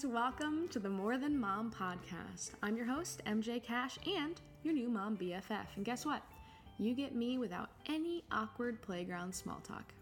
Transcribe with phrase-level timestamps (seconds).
[0.00, 2.52] guys, welcome to the More Than Mom podcast.
[2.62, 5.66] I'm your host, MJ Cash, and your new mom BFF.
[5.76, 6.22] And guess what?
[6.78, 9.92] You get me without any awkward playground small talk.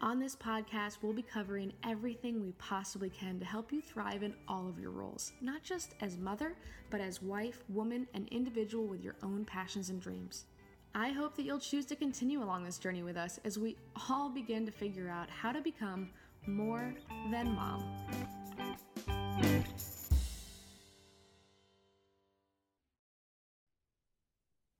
[0.00, 4.34] On this podcast, we'll be covering everything we possibly can to help you thrive in
[4.48, 6.54] all of your roles, not just as mother,
[6.90, 10.46] but as wife, woman, and individual with your own passions and dreams.
[10.94, 13.76] I hope that you'll choose to continue along this journey with us as we
[14.10, 16.10] all begin to figure out how to become
[16.46, 16.94] more
[17.30, 17.84] than mom.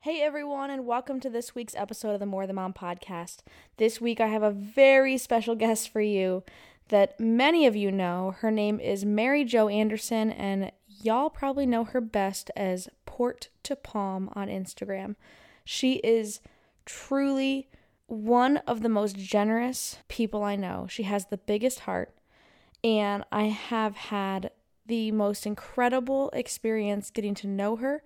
[0.06, 3.38] Hey everyone, and welcome to this week's episode of the More Than Mom podcast.
[3.76, 6.44] This week I have a very special guest for you
[6.90, 8.36] that many of you know.
[8.38, 13.74] Her name is Mary Jo Anderson, and y'all probably know her best as Port to
[13.74, 15.16] Palm on Instagram.
[15.64, 16.40] She is
[16.84, 17.68] truly
[18.06, 20.86] one of the most generous people I know.
[20.88, 22.14] She has the biggest heart,
[22.84, 24.52] and I have had
[24.86, 28.02] the most incredible experience getting to know her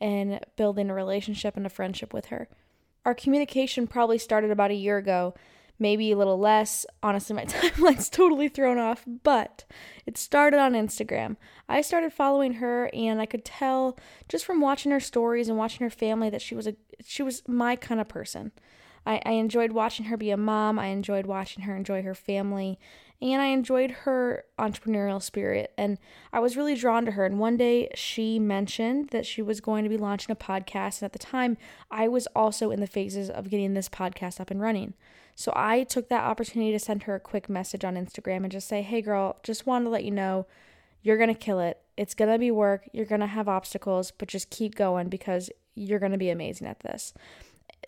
[0.00, 2.48] and building a relationship and a friendship with her.
[3.04, 5.34] Our communication probably started about a year ago,
[5.78, 6.86] maybe a little less.
[7.02, 9.64] Honestly, my timeline's totally thrown off, but
[10.06, 11.36] it started on Instagram.
[11.68, 15.84] I started following her and I could tell just from watching her stories and watching
[15.84, 18.52] her family that she was a she was my kind of person.
[19.06, 20.78] I, I enjoyed watching her be a mom.
[20.78, 22.78] I enjoyed watching her enjoy her family.
[23.22, 25.72] And I enjoyed her entrepreneurial spirit.
[25.78, 25.98] And
[26.32, 27.24] I was really drawn to her.
[27.24, 31.00] And one day she mentioned that she was going to be launching a podcast.
[31.00, 31.56] And at the time,
[31.90, 34.94] I was also in the phases of getting this podcast up and running.
[35.34, 38.68] So I took that opportunity to send her a quick message on Instagram and just
[38.68, 40.46] say, hey, girl, just wanted to let you know
[41.02, 41.80] you're going to kill it.
[41.96, 42.88] It's going to be work.
[42.92, 46.66] You're going to have obstacles, but just keep going because you're going to be amazing
[46.66, 47.14] at this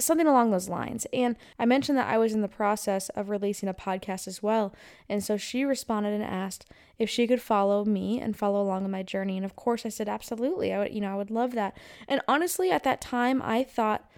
[0.01, 1.07] something along those lines.
[1.13, 4.75] And I mentioned that I was in the process of releasing a podcast as well.
[5.09, 8.91] And so she responded and asked if she could follow me and follow along on
[8.91, 9.37] my journey.
[9.37, 10.73] And of course I said absolutely.
[10.73, 11.77] I would, you know, I would love that.
[12.09, 14.11] And honestly, at that time I thought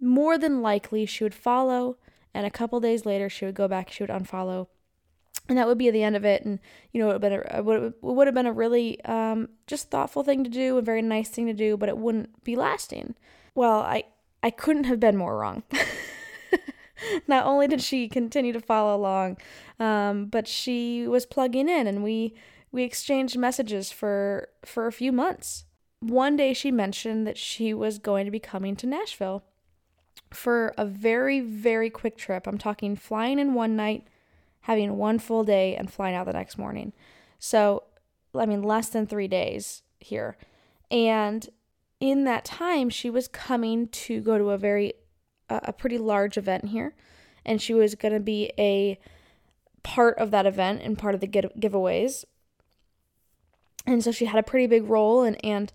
[0.00, 1.96] more than likely she would follow
[2.34, 4.68] and a couple days later she would go back, she would unfollow.
[5.48, 6.60] And that would be the end of it, and
[6.92, 9.90] you know it would have been a, would, would have been a really um, just
[9.90, 13.16] thoughtful thing to do, a very nice thing to do, but it wouldn't be lasting.
[13.54, 14.04] Well, I
[14.42, 15.62] I couldn't have been more wrong.
[17.26, 19.38] Not only did she continue to follow along,
[19.78, 22.34] um, but she was plugging in, and we
[22.70, 25.64] we exchanged messages for for a few months.
[26.00, 29.44] One day, she mentioned that she was going to be coming to Nashville
[30.30, 32.46] for a very very quick trip.
[32.46, 34.06] I'm talking flying in one night,
[34.62, 36.92] having one full day, and flying out the next morning.
[37.38, 37.84] So,
[38.34, 40.36] I mean, less than three days here,
[40.90, 41.48] and
[42.02, 44.94] in that time, she was coming to go to a very,
[45.48, 46.96] uh, a pretty large event here,
[47.46, 48.98] and she was going to be a
[49.84, 52.24] part of that event and part of the giveaways.
[53.86, 55.72] And so she had a pretty big role, and and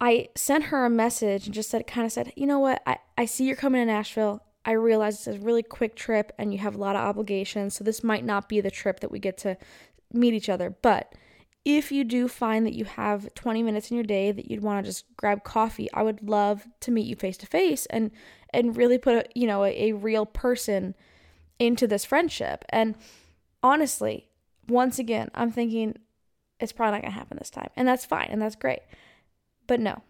[0.00, 2.98] I sent her a message and just said, kind of said, you know what, I,
[3.16, 4.42] I see you're coming to Nashville.
[4.64, 7.84] I realize it's a really quick trip and you have a lot of obligations, so
[7.84, 9.56] this might not be the trip that we get to
[10.12, 11.14] meet each other, but
[11.68, 14.82] if you do find that you have 20 minutes in your day that you'd want
[14.82, 18.10] to just grab coffee, I would love to meet you face to face and
[18.54, 20.94] and really put a, you know, a, a real person
[21.58, 22.64] into this friendship.
[22.70, 22.96] And
[23.62, 24.30] honestly,
[24.66, 25.98] once again, I'm thinking
[26.58, 27.68] it's probably not going to happen this time.
[27.76, 28.80] And that's fine and that's great.
[29.66, 30.02] But no.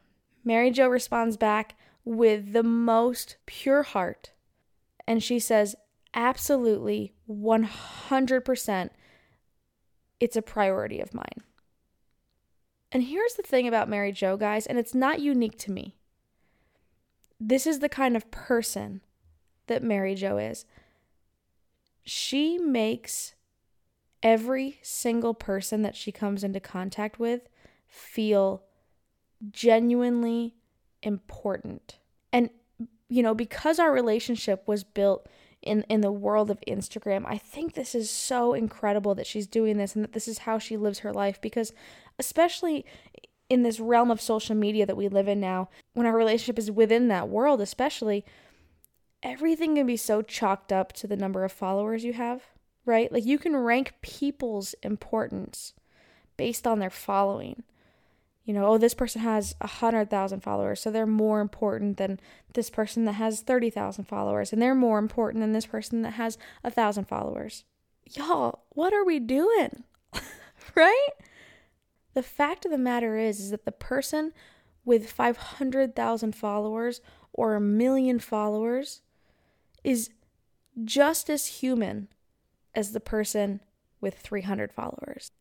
[0.44, 1.74] Mary Jo responds back
[2.04, 4.30] with the most pure heart.
[5.08, 5.74] And she says,
[6.14, 8.90] absolutely 100%
[10.20, 11.42] it's a priority of mine.
[12.90, 15.96] And here's the thing about Mary Jo, guys, and it's not unique to me.
[17.38, 19.02] This is the kind of person
[19.66, 20.64] that Mary Jo is.
[22.02, 23.34] She makes
[24.22, 27.48] every single person that she comes into contact with
[27.86, 28.64] feel
[29.50, 30.56] genuinely
[31.02, 31.98] important.
[32.32, 32.50] And,
[33.08, 35.28] you know, because our relationship was built
[35.62, 37.24] in in the world of Instagram.
[37.26, 40.58] I think this is so incredible that she's doing this and that this is how
[40.58, 41.72] she lives her life because
[42.18, 42.84] especially
[43.48, 46.70] in this realm of social media that we live in now, when our relationship is
[46.70, 48.24] within that world especially,
[49.22, 52.42] everything can be so chalked up to the number of followers you have,
[52.84, 53.10] right?
[53.10, 55.72] Like you can rank people's importance
[56.36, 57.64] based on their following
[58.48, 62.18] you know, oh, this person has a 100,000 followers, so they're more important than
[62.54, 66.38] this person that has 30,000 followers, and they're more important than this person that has
[66.64, 67.64] a 1,000 followers.
[68.06, 69.84] Y'all, what are we doing?
[70.74, 71.08] right?
[72.14, 74.32] The fact of the matter is is that the person
[74.84, 77.00] with 500,000 followers
[77.32, 79.02] or a million followers
[79.84, 80.10] is
[80.84, 82.08] just as human
[82.74, 83.60] as the person
[84.00, 85.32] with 300 followers.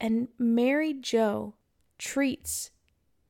[0.00, 1.54] And Mary Jo
[1.98, 2.70] treats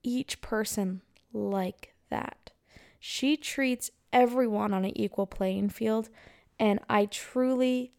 [0.03, 1.03] each person
[1.33, 2.51] like that.
[2.99, 6.11] She treats everyone on an equal playing field.
[6.59, 7.93] And I truly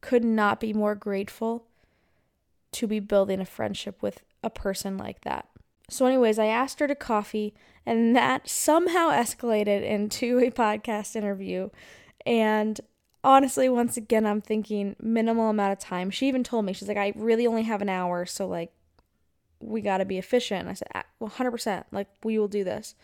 [0.00, 1.66] could not be more grateful
[2.74, 5.48] to be building a friendship with a person like that.
[5.90, 7.54] So, anyways, I asked her to coffee,
[7.84, 11.70] and that somehow escalated into a podcast interview.
[12.24, 12.80] And
[13.22, 16.10] honestly, once again, I'm thinking minimal amount of time.
[16.10, 18.72] She even told me, she's like, I really only have an hour, so like,
[19.60, 20.68] we got to be efficient.
[20.68, 20.88] I said,
[21.18, 22.94] well, 100%, like, we will do this.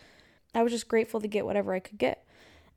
[0.55, 2.25] I was just grateful to get whatever I could get.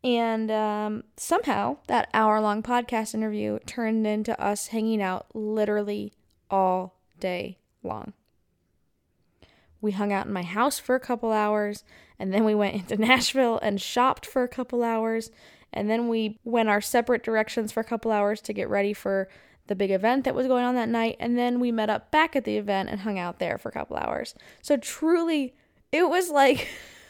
[0.04, 6.12] And um, somehow that hour long podcast interview turned into us hanging out literally
[6.54, 8.14] all day long.
[9.82, 11.84] We hung out in my house for a couple hours,
[12.20, 15.32] and then we went into Nashville and shopped for a couple hours,
[15.74, 19.28] and then we went our separate directions for a couple hours to get ready for
[19.66, 22.36] the big event that was going on that night, and then we met up back
[22.36, 24.36] at the event and hung out there for a couple hours.
[24.62, 25.56] So truly,
[25.92, 26.68] it was like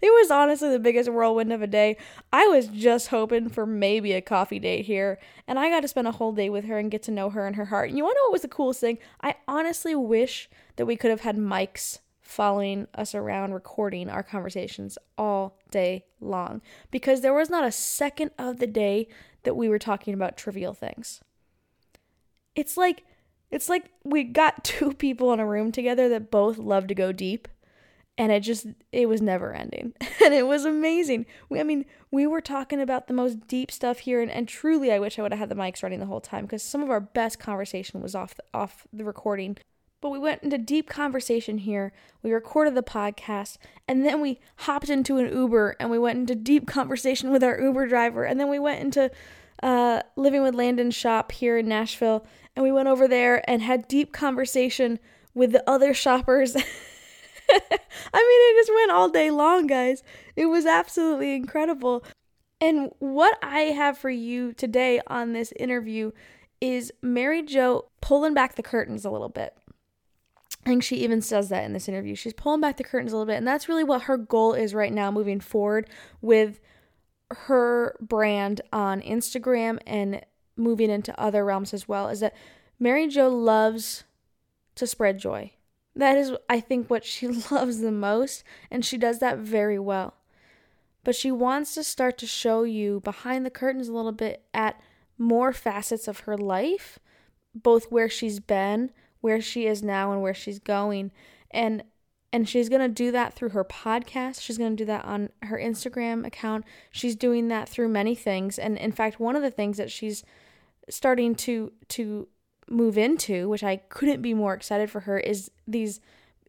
[0.00, 1.96] it was honestly the biggest whirlwind of a day.
[2.32, 6.08] I was just hoping for maybe a coffee date here, and I got to spend
[6.08, 7.88] a whole day with her and get to know her and her heart.
[7.88, 8.98] And you want to know what was the coolest thing?
[9.22, 11.98] I honestly wish that we could have had mics
[12.28, 16.60] following us around recording our conversations all day long
[16.90, 19.08] because there was not a second of the day
[19.44, 21.22] that we were talking about trivial things.
[22.54, 23.04] It's like
[23.50, 27.12] it's like we got two people in a room together that both love to go
[27.12, 27.48] deep
[28.18, 29.94] and it just it was never ending.
[30.24, 31.24] And it was amazing.
[31.48, 34.92] We, i mean we were talking about the most deep stuff here and, and truly
[34.92, 36.90] i wish i would have had the mics running the whole time because some of
[36.90, 39.56] our best conversation was off the, off the recording.
[40.00, 41.92] But we went into deep conversation here.
[42.22, 43.56] We recorded the podcast
[43.86, 47.58] and then we hopped into an uber and we went into deep conversation with our
[47.58, 49.10] uber driver and then we went into
[49.62, 53.88] uh, living with Landyn's shop here in nashville and we went over there and had
[53.88, 54.98] deep conversation
[55.34, 56.56] with the other shoppers
[57.50, 57.80] I mean,
[58.12, 60.02] it just went all day long, guys.
[60.36, 62.04] It was absolutely incredible.
[62.60, 66.12] And what I have for you today on this interview
[66.60, 69.56] is Mary Jo pulling back the curtains a little bit.
[70.64, 72.14] I think she even says that in this interview.
[72.14, 74.74] She's pulling back the curtains a little bit, and that's really what her goal is
[74.74, 75.88] right now moving forward
[76.20, 76.60] with
[77.30, 80.22] her brand on Instagram and
[80.56, 82.08] moving into other realms as well.
[82.08, 82.34] Is that
[82.78, 84.04] Mary Jo loves
[84.74, 85.52] to spread joy.
[85.98, 90.14] That is, I think, what she loves the most, and she does that very well.
[91.02, 94.80] But she wants to start to show you behind the curtains a little bit at
[95.18, 97.00] more facets of her life,
[97.52, 98.90] both where she's been,
[99.20, 101.10] where she is now, and where she's going.
[101.50, 101.82] And
[102.32, 104.40] and she's going to do that through her podcast.
[104.42, 106.64] She's going to do that on her Instagram account.
[106.90, 108.58] She's doing that through many things.
[108.58, 110.24] And in fact, one of the things that she's
[110.90, 112.28] starting to to
[112.70, 116.00] move into, which I couldn't be more excited for her, is these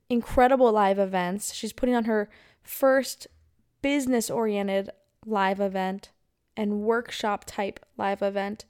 [0.10, 1.54] incredible live events.
[1.54, 2.30] She's putting on her
[2.64, 3.28] first
[3.82, 4.90] business oriented
[5.26, 6.10] live event
[6.58, 8.66] and workshop type live event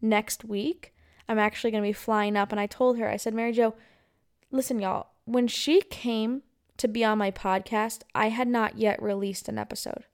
[0.00, 0.92] next week.
[1.28, 2.50] I'm actually going to be flying up.
[2.50, 3.74] And I told her, I said, Mary Jo,
[4.50, 6.42] listen, y'all, when she came
[6.76, 10.04] to be on my podcast, I had not yet released an episode.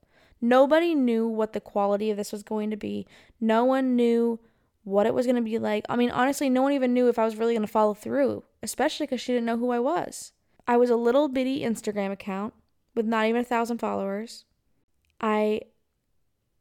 [0.40, 3.06] Nobody knew what the quality of this was going to be.
[3.40, 4.38] No one knew
[4.88, 5.84] what it was going to be like.
[5.88, 8.44] I mean, honestly, no one even knew if I was really going to follow through,
[8.62, 10.32] especially because she didn't know who I was.
[10.66, 12.54] I was a little bitty Instagram account
[12.94, 14.44] with not even a thousand followers.
[15.20, 15.62] I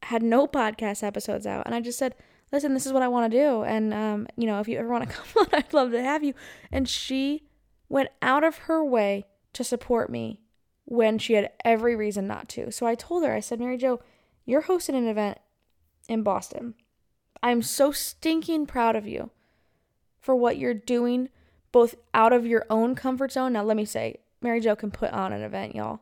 [0.04, 2.16] had no podcast episodes out, and I just said,
[2.52, 3.64] listen, this is what I want to do.
[3.64, 6.24] And, um, you know, if you ever want to come on, I'd love to have
[6.24, 6.34] you.
[6.72, 7.44] And she
[7.90, 10.42] went out of her way to support me
[10.86, 12.72] when she had every reason not to.
[12.72, 14.00] So I told her, I said, Mary Jo,
[14.46, 15.40] you're hosting an event
[16.08, 16.76] in Boston.
[17.42, 19.32] I'm so stinking proud of you
[20.20, 21.30] for what you're doing,
[21.72, 23.54] both out of your own comfort zone.
[23.54, 26.02] Now, let me say, Mary Jo can put on an event, y'all.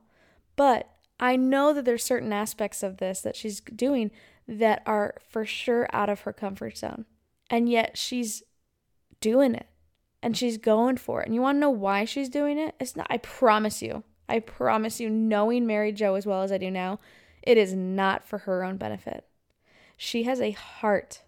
[0.56, 0.90] But
[1.20, 4.12] I know that there's certain aspects of this that she's doing
[4.48, 7.06] that are for sure out of her comfort zone.
[7.50, 8.44] And yet she's
[9.22, 9.68] doing it
[10.22, 11.26] and she's going for it.
[11.26, 12.76] And you want to know why she's doing it?
[12.80, 16.58] It's not, I promise you, I promise you, knowing Mary Jo as well as I
[16.58, 17.00] do now,
[17.44, 19.26] it is not for her own benefit.
[19.98, 21.22] She has a heart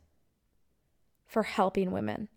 [1.28, 2.30] for helping women.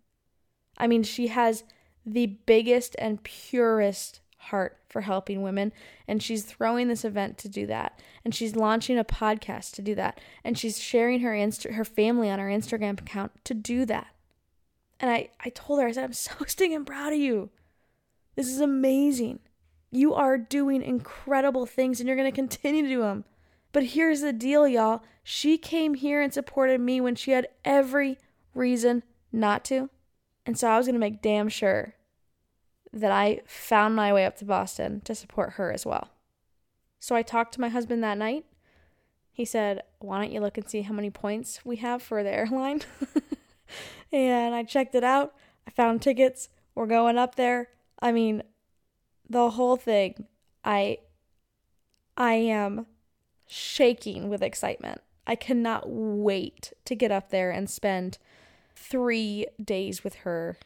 [0.77, 1.65] I mean, she has
[2.05, 5.71] the biggest and purest heart for helping women
[6.09, 9.95] and she's throwing this event to do that and she's launching a podcast to do
[9.95, 14.09] that and she's sharing her inst- her family on her Instagram account to do that.
[14.99, 17.51] And I I told her I said I'm so stinking proud of you.
[18.35, 19.41] This is amazing.
[19.91, 23.25] You are doing incredible things and you're going to continue to do them.
[23.73, 25.03] But here's the deal, y'all.
[25.23, 28.19] She came here and supported me when she had every
[28.55, 29.03] reason
[29.33, 29.91] not to.
[30.47, 31.95] And so I was going to make damn sure
[32.93, 36.09] that I found my way up to Boston to support her as well.
[36.99, 38.45] So I talked to my husband that night.
[39.33, 42.33] He said, Why don't you look and see how many points we have for the
[42.33, 42.83] airline?
[44.13, 45.35] and I checked it out.
[45.67, 46.49] I found tickets.
[46.75, 47.69] We're going up there.
[48.01, 48.43] I mean,
[49.29, 50.27] the whole thing,
[50.65, 50.99] I
[52.17, 52.87] I am
[53.47, 55.01] shaking with excitement.
[55.27, 58.19] I cannot wait to get up there and spend
[58.81, 60.59] 3 days with her.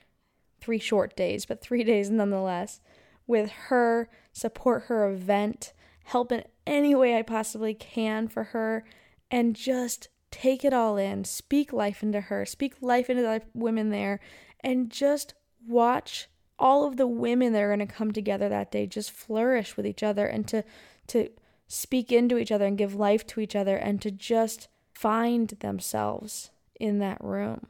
[0.61, 2.81] 3 short days, but 3 days nonetheless
[3.27, 5.73] with her, support her event,
[6.05, 8.85] help in any way I possibly can for her
[9.31, 13.91] and just take it all in, speak life into her, speak life into the women
[13.91, 14.21] there
[14.61, 15.35] and just
[15.67, 16.29] watch
[16.59, 19.87] all of the women that are going to come together that day just flourish with
[19.87, 20.63] each other and to
[21.07, 21.29] to
[21.67, 26.51] speak into each other and give life to each other and to just find themselves
[26.79, 27.67] in that room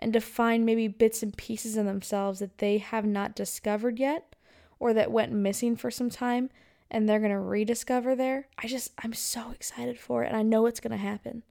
[0.00, 4.34] and to find maybe bits and pieces in themselves that they have not discovered yet
[4.80, 6.50] or that went missing for some time
[6.90, 8.48] and they're going to rediscover there.
[8.58, 11.44] I just I'm so excited for it and I know it's going to happen.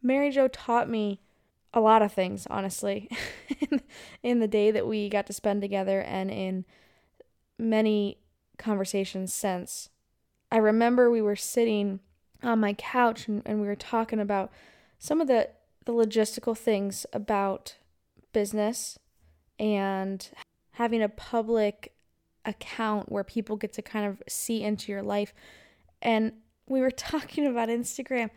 [0.00, 1.20] Mary Jo taught me
[1.74, 3.10] a lot of things, honestly,
[4.22, 6.64] in the day that we got to spend together and in
[7.58, 8.18] many
[8.56, 9.90] conversations since.
[10.50, 12.00] I remember we were sitting
[12.42, 14.50] on my couch and, and we were talking about
[14.98, 15.50] some of the,
[15.88, 17.76] the logistical things about
[18.34, 18.98] business
[19.58, 20.28] and
[20.72, 21.94] having a public
[22.44, 25.32] account where people get to kind of see into your life.
[26.02, 26.32] And
[26.66, 28.28] we were talking about Instagram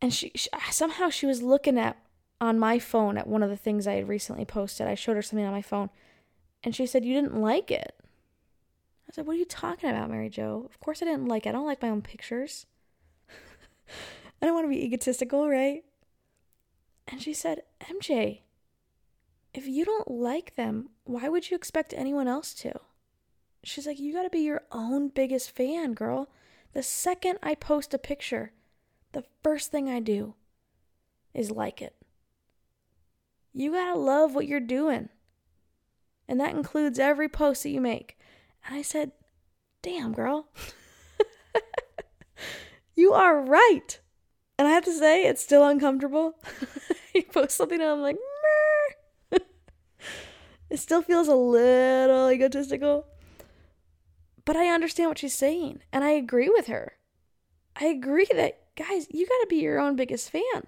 [0.00, 1.98] and she, she, somehow she was looking at
[2.40, 4.86] on my phone at one of the things I had recently posted.
[4.86, 5.90] I showed her something on my phone,
[6.64, 7.94] and she said, "You didn't like it."
[9.06, 10.64] I said, "What are you talking about, Mary Jo?
[10.64, 11.50] Of course I didn't like it.
[11.50, 12.64] I don't like my own pictures.
[14.40, 15.84] I don't want to be egotistical, right?"
[17.08, 18.42] And she said, "MJ,
[19.52, 22.80] if you don't like them, why would you expect anyone else to?"
[23.62, 26.30] She's like, "You got to be your own biggest fan, girl.
[26.72, 28.52] The second I post a picture."
[29.12, 30.34] the first thing I do
[31.34, 31.94] is like it.
[33.52, 35.08] You gotta love what you're doing.
[36.28, 38.16] And that includes every post that you make.
[38.64, 39.12] And I said,
[39.82, 40.48] Damn, girl.
[42.94, 43.98] you are right.
[44.60, 46.34] And I have to say, it's still uncomfortable.
[47.14, 48.18] you post something and I'm like,
[50.68, 53.06] it still feels a little egotistical.
[54.44, 55.80] But I understand what she's saying.
[55.94, 56.92] And I agree with her.
[57.74, 60.66] I agree that guys, you got to be your own biggest fan.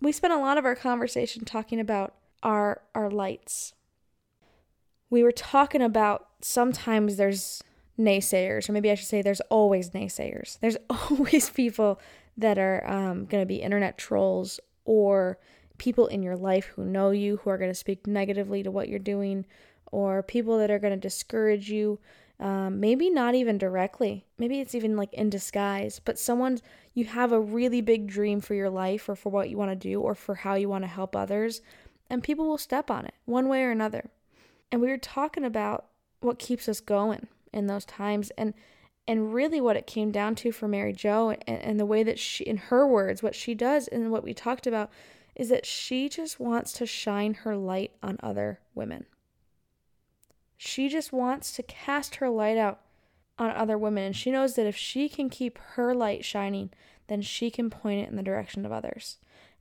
[0.00, 3.74] We spent a lot of our conversation talking about our our lights.
[5.08, 7.62] We were talking about sometimes there's
[7.96, 10.58] naysayers, or maybe I should say there's always naysayers.
[10.58, 12.00] There's always people
[12.36, 15.38] that are um, going to be internet trolls or
[15.78, 18.88] people in your life who know you who are going to speak negatively to what
[18.88, 19.44] you're doing,
[19.90, 21.98] or people that are going to discourage you
[22.40, 24.26] um, maybe not even directly.
[24.38, 26.58] Maybe it's even like in disguise, but someone,
[26.92, 29.76] you have a really big dream for your life or for what you want to
[29.76, 31.60] do or for how you want to help others,
[32.10, 34.10] and people will step on it one way or another.
[34.70, 35.86] And we were talking about
[36.20, 38.54] what keeps us going in those times and
[39.06, 42.18] and really what it came down to for Mary Jo and, and the way that
[42.18, 44.90] she in her words what she does and what we talked about
[45.34, 49.06] is that she just wants to shine her light on other women.
[50.56, 52.80] She just wants to cast her light out
[53.38, 54.04] on other women.
[54.04, 56.70] And she knows that if she can keep her light shining,
[57.08, 59.18] then she can point it in the direction of others.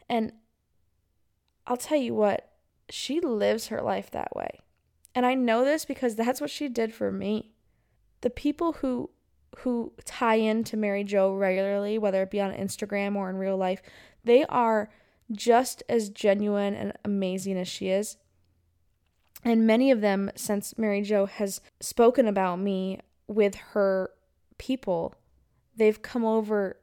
[0.07, 0.33] And
[1.65, 2.49] I'll tell you what,
[2.89, 4.59] she lives her life that way.
[5.15, 7.51] And I know this because that's what she did for me.
[8.21, 9.09] The people who
[9.59, 13.57] who tie in to Mary Jo regularly, whether it be on Instagram or in real
[13.57, 13.81] life,
[14.23, 14.89] they are
[15.31, 18.17] just as genuine and amazing as she is.
[19.43, 24.11] And many of them, since Mary Jo has spoken about me with her
[24.57, 25.15] people,
[25.75, 26.77] they've come over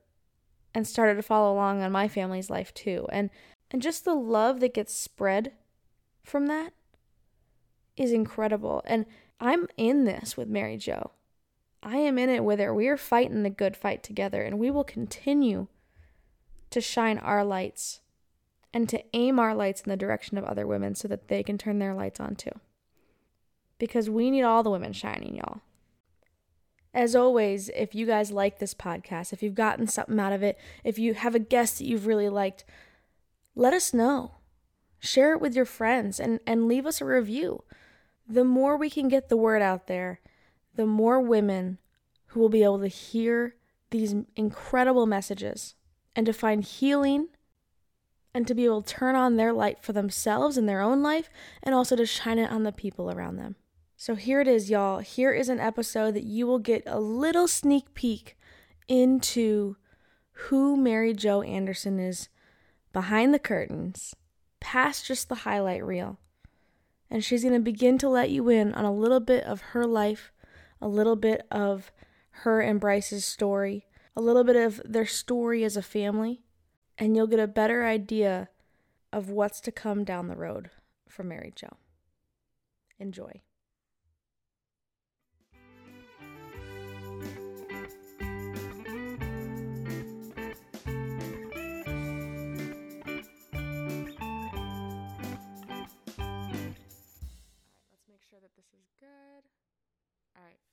[0.74, 3.06] and started to follow along on my family's life too.
[3.10, 3.30] And
[3.70, 5.52] and just the love that gets spread
[6.24, 6.72] from that
[7.96, 8.82] is incredible.
[8.84, 9.06] And
[9.38, 11.12] I'm in this with Mary Jo.
[11.82, 12.74] I am in it with her.
[12.74, 15.68] We are fighting the good fight together, and we will continue
[16.70, 18.00] to shine our lights
[18.72, 21.58] and to aim our lights in the direction of other women so that they can
[21.58, 22.52] turn their lights on too.
[23.78, 25.62] Because we need all the women shining, y'all.
[26.92, 30.58] As always, if you guys like this podcast, if you've gotten something out of it,
[30.84, 32.64] if you have a guest that you've really liked,
[33.54, 34.32] let us know.
[34.98, 37.64] Share it with your friends and, and leave us a review.
[38.28, 40.20] The more we can get the word out there,
[40.74, 41.78] the more women
[42.26, 43.56] who will be able to hear
[43.90, 45.74] these incredible messages
[46.14, 47.28] and to find healing
[48.32, 51.28] and to be able to turn on their light for themselves in their own life
[51.62, 53.56] and also to shine it on the people around them.
[53.96, 55.00] So here it is, y'all.
[55.00, 58.38] Here is an episode that you will get a little sneak peek
[58.88, 59.76] into
[60.32, 62.28] who Mary Jo Anderson is
[62.92, 64.14] behind the curtains,
[64.58, 66.18] past just the highlight reel.
[67.10, 69.84] And she's going to begin to let you in on a little bit of her
[69.84, 70.32] life,
[70.80, 71.92] a little bit of
[72.30, 76.42] her and Bryce's story, a little bit of their story as a family,
[76.98, 78.48] and you'll get a better idea
[79.12, 80.70] of what's to come down the road
[81.08, 81.68] for Mary Jo.
[82.98, 83.42] Enjoy.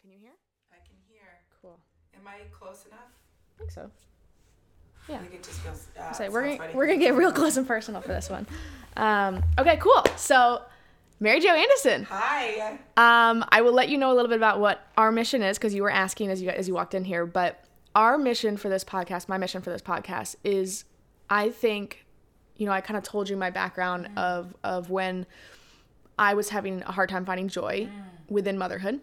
[0.02, 0.32] Can you hear?
[0.72, 1.24] I can hear.
[1.62, 1.78] Cool.
[2.16, 3.00] Am I close enough?
[3.56, 3.90] I think so.
[5.08, 5.20] I Yeah.
[5.20, 5.88] think it just feels.
[5.98, 6.74] Uh, So we're gonna, funny.
[6.74, 8.46] we're gonna get real close and personal for this one.
[8.96, 10.04] Um, okay, cool.
[10.16, 10.64] So,
[11.20, 12.04] Mary Jo Anderson.
[12.06, 12.78] Hi.
[12.98, 15.74] Um, I will let you know a little bit about what our mission is because
[15.74, 17.26] you were asking as you as you walked in here.
[17.26, 17.64] But
[17.96, 20.86] our mission for this podcast, my mission for this podcast, is
[21.30, 22.06] I think,
[22.56, 25.26] you know, I kind of told you my background of of when
[26.20, 27.90] I was having a hard time finding joy
[28.30, 29.00] within motherhood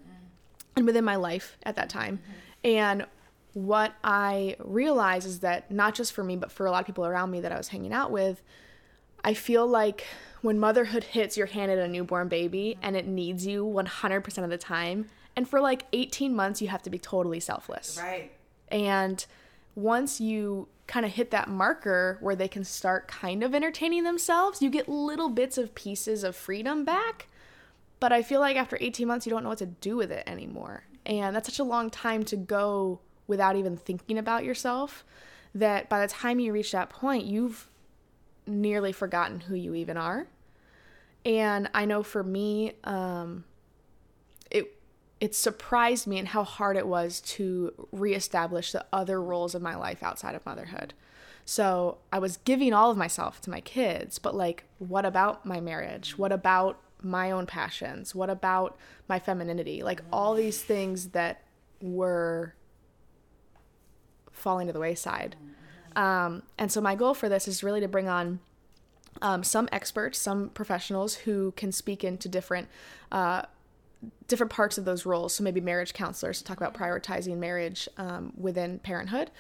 [0.77, 2.21] and within my life at that time,
[2.63, 3.07] and
[3.55, 7.07] what I realized is that not just for me, but for a lot of people
[7.07, 8.43] around me that I was hanging out with,
[9.23, 10.05] I feel like
[10.43, 14.59] when motherhood hits, you're handed a newborn baby and it needs you 100% of the
[14.59, 15.07] time.
[15.37, 17.99] And for like 18 months, you have to be totally selfless.
[18.01, 18.33] Right.
[18.69, 19.25] And
[19.75, 24.61] once you kind of hit that marker where they can start kind of entertaining themselves,
[24.61, 27.29] you get little bits of pieces of freedom back.
[28.05, 30.25] But I feel like after 18 months, you don't know what to do with it
[30.27, 30.85] anymore.
[31.07, 35.07] And that's such a long time to go without even thinking about yourself
[35.55, 37.71] that by the time you reach that point, you've
[38.47, 40.27] nearly forgotten who you even are.
[41.25, 43.45] And I know for me, um,
[44.51, 44.79] it
[45.19, 49.77] it surprised me and how hard it was to reestablish the other roles of my
[49.77, 50.93] life outside of motherhood.
[51.47, 55.59] So I was giving all of myself to my kids, but like, what about my
[55.59, 56.19] marriage?
[56.19, 58.15] What about my own passions?
[58.15, 59.83] What about my femininity?
[59.83, 61.43] Like all these things that
[61.81, 62.55] were
[64.33, 65.37] falling to the wayside.
[65.97, 68.41] Um, and so my goal for this is really to bring on
[69.23, 72.69] um, some experts, some professionals who can speak into different
[73.13, 73.43] uh,
[74.29, 75.35] different parts of those roles.
[75.35, 79.31] So maybe marriage counselors to talk about prioritizing marriage um, within parenthood.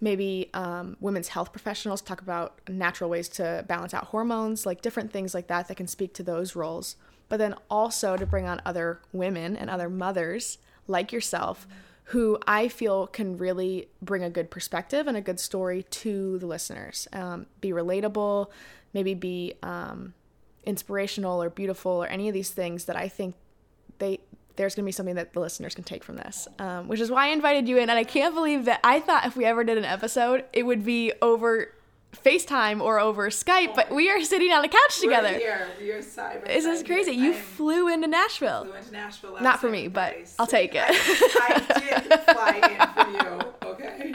[0.00, 5.12] Maybe um, women's health professionals talk about natural ways to balance out hormones, like different
[5.12, 6.96] things like that that can speak to those roles.
[7.28, 11.66] But then also to bring on other women and other mothers like yourself
[12.10, 16.46] who I feel can really bring a good perspective and a good story to the
[16.46, 17.08] listeners.
[17.12, 18.48] Um, be relatable,
[18.94, 20.14] maybe be um,
[20.64, 23.34] inspirational or beautiful or any of these things that I think
[23.98, 24.20] they
[24.56, 27.10] there's going to be something that the listeners can take from this, um, which is
[27.10, 27.90] why I invited you in.
[27.90, 30.84] And I can't believe that I thought if we ever did an episode, it would
[30.84, 31.72] be over
[32.24, 35.32] FaceTime or over Skype, but we are sitting on a couch together.
[35.32, 35.68] We're here.
[35.78, 37.12] We are side by This is crazy.
[37.12, 37.24] here.
[37.26, 38.64] You flew into Nashville.
[38.64, 40.16] flew into Nashville Not for me, but.
[40.38, 40.84] I'll take it.
[40.88, 43.52] I, I did fly in for you.
[43.66, 44.14] Okay,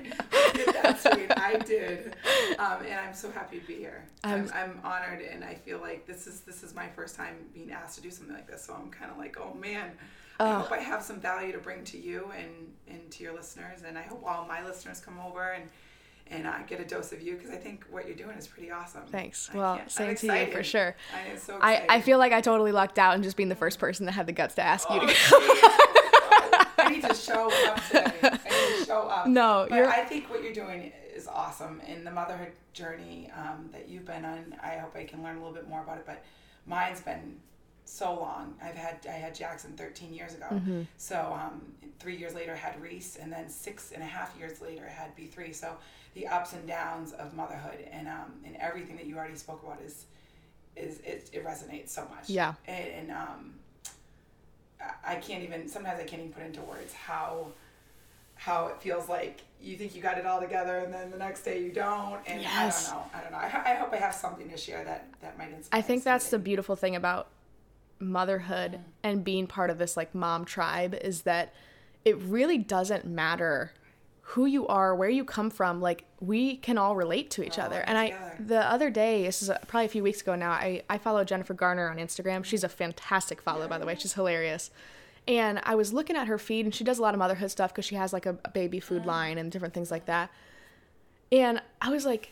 [0.54, 1.32] get that straight.
[1.38, 2.16] I did,
[2.58, 4.06] um, and I'm so happy to be here.
[4.24, 7.72] I'm, I'm honored, and I feel like this is this is my first time being
[7.72, 8.66] asked to do something like this.
[8.66, 9.92] So I'm kind of like, oh man.
[10.46, 12.50] I hope I have some value to bring to you and,
[12.88, 15.70] and to your listeners, and I hope all my listeners come over and
[16.32, 18.72] and uh, get a dose of you because I think what you're doing is pretty
[18.72, 19.02] awesome.
[19.08, 19.50] Thanks.
[19.54, 20.96] I Well, same to you for sure.
[21.14, 21.92] I am so I, excited.
[21.92, 24.28] I feel like I totally lucked out in just being the first person that had
[24.28, 25.14] the guts to ask you to go.
[25.14, 28.14] Oh, I need to show up today.
[28.24, 29.28] I need to show up.
[29.28, 33.70] No, but you're- I think what you're doing is awesome, and the motherhood journey um,
[33.74, 34.56] that you've been on.
[34.64, 36.06] I hope I can learn a little bit more about it.
[36.06, 36.24] But
[36.66, 37.42] mine's been
[37.92, 38.56] so long.
[38.64, 40.48] I've had I had Jackson 13 years ago.
[40.52, 40.82] Mm-hmm.
[40.98, 41.62] So um,
[42.00, 44.92] three years later, I had Reese, and then six and a half years later, I
[44.92, 45.54] had B3.
[45.54, 45.76] So
[46.14, 49.82] the ups and downs of motherhood, and um, and everything that you already spoke about
[49.86, 50.06] is
[50.78, 52.30] is it, it resonates so much.
[52.30, 52.54] Yeah.
[52.66, 53.54] And, and um,
[54.80, 55.68] I- I can't even.
[55.68, 57.48] Sometimes I can't even put into words how
[58.36, 61.44] how it feels like you think you got it all together, and then the next
[61.44, 62.20] day you don't.
[62.26, 62.90] And Yes.
[62.90, 63.10] I don't know.
[63.14, 63.38] I don't know.
[63.38, 65.78] I, I hope I have something to share that that might inspire.
[65.78, 67.28] I think that's the beautiful thing about
[68.02, 71.54] motherhood and being part of this like mom tribe is that
[72.04, 73.74] it really doesn't matter
[74.22, 77.66] who you are, where you come from, like we can all relate to each all
[77.66, 77.82] other.
[77.82, 80.84] And I the other day, this is uh, probably a few weeks ago now, I
[80.90, 82.46] I follow Jennifer Garner on Instagram.
[82.46, 83.96] She's a fantastic follow by the way.
[83.96, 84.72] She's hilarious.
[85.28, 87.72] And I was looking at her feed and she does a lot of motherhood stuff
[87.72, 90.32] because she has like a, a baby food line and different things like that.
[91.32, 92.32] And I was like,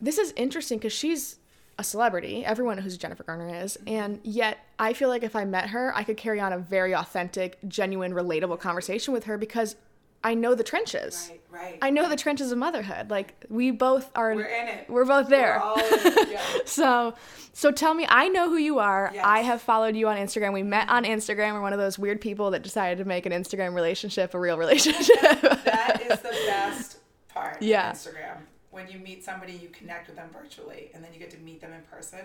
[0.00, 1.36] this is interesting because she's
[1.78, 2.44] a celebrity.
[2.44, 3.76] Everyone knows who Jennifer Garner is.
[3.76, 3.88] Mm-hmm.
[3.88, 6.94] And yet, I feel like if I met her, I could carry on a very
[6.94, 9.76] authentic, genuine, relatable conversation with her because
[10.24, 11.30] I know the trenches.
[11.30, 11.78] Right, right.
[11.80, 13.08] I know the trenches of motherhood.
[13.10, 14.34] Like we both are.
[14.34, 14.90] We're in it.
[14.90, 15.62] We're both there.
[15.64, 16.28] We're it.
[16.28, 16.42] Yeah.
[16.64, 17.14] so,
[17.52, 18.04] so tell me.
[18.08, 19.12] I know who you are.
[19.14, 19.24] Yes.
[19.24, 20.52] I have followed you on Instagram.
[20.52, 21.52] We met on Instagram.
[21.52, 24.58] We're one of those weird people that decided to make an Instagram relationship a real
[24.64, 25.20] relationship.
[25.20, 27.90] that is the best part Yeah.
[27.92, 28.38] of Instagram.
[28.78, 31.60] When you meet somebody, you connect with them virtually, and then you get to meet
[31.60, 32.20] them in person.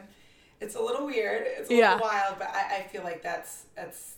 [0.62, 1.44] It's a little weird.
[1.48, 1.94] It's a Yeah.
[1.96, 4.16] little wild, but I, I feel like that's that's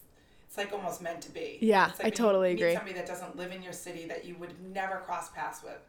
[0.48, 1.58] it's like almost meant to be.
[1.62, 2.74] Yeah, I like you totally meet agree.
[2.76, 5.80] Somebody that doesn't live in your city that you would never cross paths with.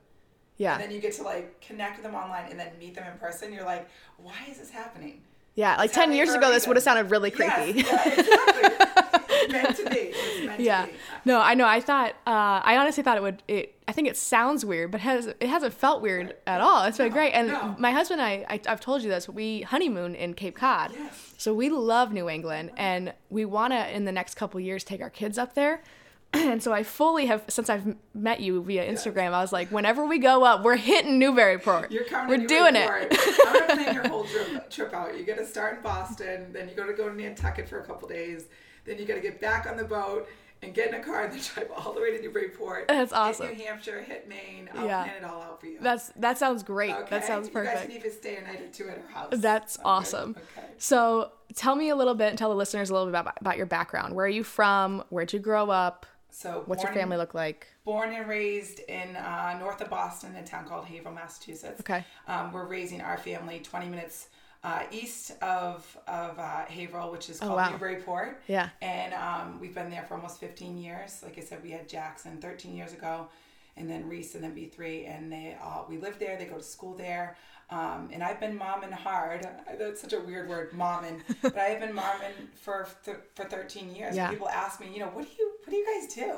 [0.57, 0.75] yeah.
[0.75, 3.19] And then you get to like connect with them online and then meet them in
[3.19, 3.53] person.
[3.53, 5.23] You're like, why is this happening?
[5.57, 5.77] Yeah.
[5.77, 7.73] Like It's 10 years ago, this would have sounded really creepy.
[7.81, 9.11] Yes, yeah, exactly.
[9.51, 10.13] meant to be.
[10.47, 10.99] Meant yeah to be.
[11.25, 14.17] no i know i thought uh, i honestly thought it would it i think it
[14.17, 17.49] sounds weird but has it hasn't felt weird at all it's been No, great and
[17.49, 17.75] no.
[17.79, 21.35] my husband and I, I i've told you this we honeymoon in cape cod Yes.
[21.37, 25.01] so we love new england and we want to in the next couple years take
[25.01, 25.83] our kids up there
[26.33, 29.33] and so I fully have since I've met you via Instagram.
[29.33, 31.93] I was like, whenever we go up, we're hitting Newburyport.
[31.93, 32.29] You're coming.
[32.29, 33.13] We're doing Newburyport.
[33.13, 33.41] it.
[33.47, 35.17] I'm gonna plan your whole trip, trip out.
[35.17, 37.85] You got to start in Boston, then you got to go to Nantucket for a
[37.85, 38.47] couple days,
[38.87, 40.29] then you got to get back on the boat
[40.63, 42.89] and get in a car and then drive all the way to Newburyport.
[42.89, 43.49] That's awesome.
[43.49, 44.71] Hit New Hampshire, hit Maine.
[44.75, 45.03] I'll Yeah.
[45.05, 45.79] plan it all out for you.
[45.81, 46.93] That's that sounds great.
[46.95, 47.07] okay.
[47.11, 47.75] That sounds perfect.
[47.75, 49.29] You guys can even stay a night or two at our house.
[49.33, 50.31] That's Okay, awesome.
[50.57, 50.67] Okay.
[50.79, 53.67] So tell me a little bit, tell the listeners a little bit about, about your
[53.67, 54.15] background.
[54.15, 55.05] Where are you from?
[55.11, 56.07] Where'd you grow up?
[56.31, 57.67] So What's your family look like?
[57.85, 61.81] Born and raised in uh, north of Boston, in a town called Haverhill, Massachusetts.
[61.81, 62.05] Okay.
[62.29, 64.29] Um, we're raising our family 20 minutes
[64.65, 67.71] uh, east of of uh, Haverhill, which is called Oh, wow.
[67.71, 68.43] Newburyport.
[68.49, 68.69] Yeah.
[68.83, 71.21] And um, we've been there for almost 15 years.
[71.23, 73.29] Like I said, we had Jackson 13 years ago,
[73.77, 76.37] and then Reese, and then B3, and they all we live there.
[76.37, 77.37] They go to school there.
[77.69, 79.47] Um, and I've been momming hard.
[79.79, 81.21] That's such a weird word, momming.
[81.43, 84.15] but I have been momming for th- for 13 years.
[84.17, 84.31] Yeah.
[84.31, 86.37] People ask me, you know, what do you what do you guys do?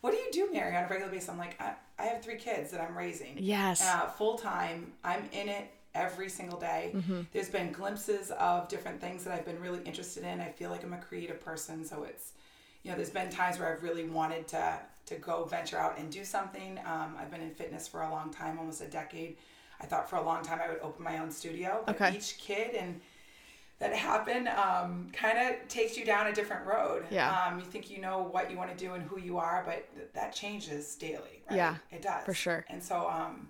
[0.00, 1.28] What do you do, Mary, on a regular basis?
[1.28, 3.36] I'm like, I, I have three kids that I'm raising.
[3.38, 3.86] Yes.
[3.86, 4.92] Uh, full time.
[5.04, 6.92] I'm in it every single day.
[6.94, 7.22] Mm-hmm.
[7.32, 10.40] There's been glimpses of different things that I've been really interested in.
[10.40, 12.32] I feel like I'm a creative person, so it's,
[12.82, 16.10] you know, there's been times where I've really wanted to to go venture out and
[16.12, 16.78] do something.
[16.86, 19.36] Um, I've been in fitness for a long time, almost a decade.
[19.80, 22.16] I thought for a long time I would open my own studio, but Okay.
[22.16, 23.00] each kid and
[23.80, 27.06] that happened um, kind of takes you down a different road.
[27.10, 27.28] Yeah.
[27.46, 29.92] Um, you think you know what you want to do and who you are, but
[29.96, 31.42] th- that changes daily.
[31.48, 31.56] Right?
[31.56, 32.64] Yeah, it does for sure.
[32.68, 33.48] And so, um,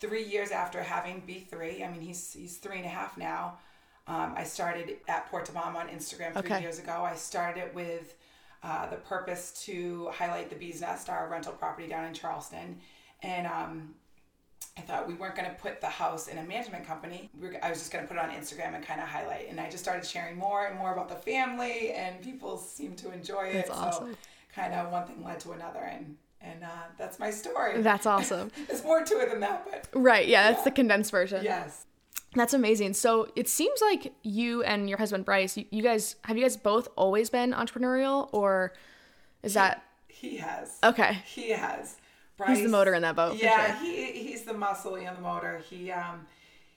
[0.00, 3.58] three years after having B three, I mean, he's he's three and a half now.
[4.06, 6.60] Um, I started at Portamom on Instagram three Okay.
[6.60, 7.02] years ago.
[7.04, 8.14] I started it with
[8.62, 12.78] uh, the purpose to highlight the Bees Nest, our rental property down in Charleston,
[13.22, 13.94] and um,
[14.78, 17.30] I thought we weren't going to put the house in a management company.
[17.40, 19.48] We were, I was just going to put it on Instagram and kind of highlight.
[19.48, 23.10] And I just started sharing more and more about the family, and people seemed to
[23.10, 23.66] enjoy it.
[23.66, 24.12] That's awesome.
[24.12, 24.18] So
[24.54, 26.68] kind of one thing led to another, and and uh,
[26.98, 27.80] that's my story.
[27.82, 28.50] That's awesome.
[28.68, 30.26] There's more to it than that, but right.
[30.26, 31.44] Yeah, that's the condensed version.
[31.44, 31.84] yes.
[32.34, 32.92] That's amazing.
[32.92, 36.56] So it seems like you and your husband Bryce, you, you guys have you guys
[36.58, 38.74] both always been entrepreneurial, or
[39.42, 40.78] is that He has.
[40.84, 41.18] okay?
[41.24, 41.96] He has.
[42.36, 43.36] Bryce, he's the motor in that boat.
[43.42, 43.86] Yeah, sure.
[43.86, 45.62] he he's the muscle in the motor.
[45.70, 46.26] He um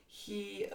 [0.06, 0.66] he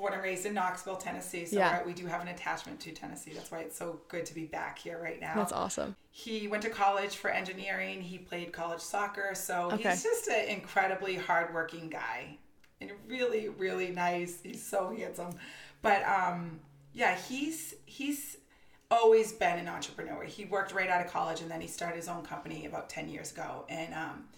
[0.00, 1.44] born and raised in Knoxville, Tennessee.
[1.44, 1.82] So Yeah.
[1.82, 3.32] we're- do have an attachment to Tennessee.
[3.32, 5.34] That's why it's so good to be back here right now.
[5.34, 5.94] That's awesome.
[6.10, 8.00] He went to college for engineering.
[8.00, 9.34] He played college soccer.
[9.34, 9.90] So Okay.
[9.90, 12.38] he's just an incredibly hardworking guy
[12.80, 14.40] and really, really nice.
[14.42, 15.38] He's so handsome.
[15.82, 16.60] But um,
[16.94, 18.38] yeah, he's he's
[18.90, 20.24] always been an entrepreneur.
[20.24, 23.08] He worked right out of college and then he started his own company about 10
[23.10, 23.64] years ago.
[23.68, 24.28] And um,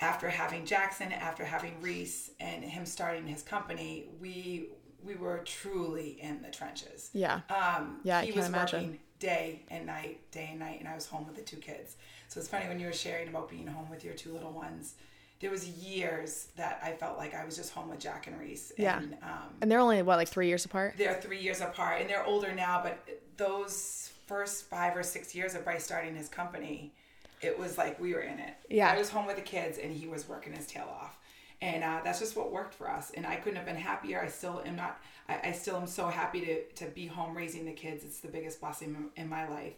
[0.00, 4.68] after having Jackson, after having Reese, and him starting his company, we
[5.04, 7.10] we were truly in the trenches.
[7.12, 7.40] Yeah.
[7.48, 8.82] Um, Yeah, he can was imagine.
[8.82, 11.96] working day and night, day and night, and I was home with the two kids.
[12.28, 14.94] So it's funny when you were sharing about being home with your two little ones.
[15.38, 18.72] There was years that I felt like I was just home with Jack and Reese.
[18.76, 18.98] Yeah.
[18.98, 20.94] And, um, And they're only what like three years apart.
[20.98, 22.80] they're three years apart, and they're older now.
[22.82, 22.98] But
[23.36, 26.92] those first five or six years of Bryce starting his company,
[27.40, 28.54] it was like we were in it.
[28.68, 28.90] Yeah.
[28.90, 31.18] I was home with the kids, and he was working his tail off,
[31.60, 33.12] and uh, that's just what worked for us.
[33.16, 34.20] And I couldn't have been happier.
[34.20, 35.00] I still am not.
[35.28, 38.04] I, I still am so happy to to be home raising the kids.
[38.04, 39.74] It's the biggest blessing in, my life,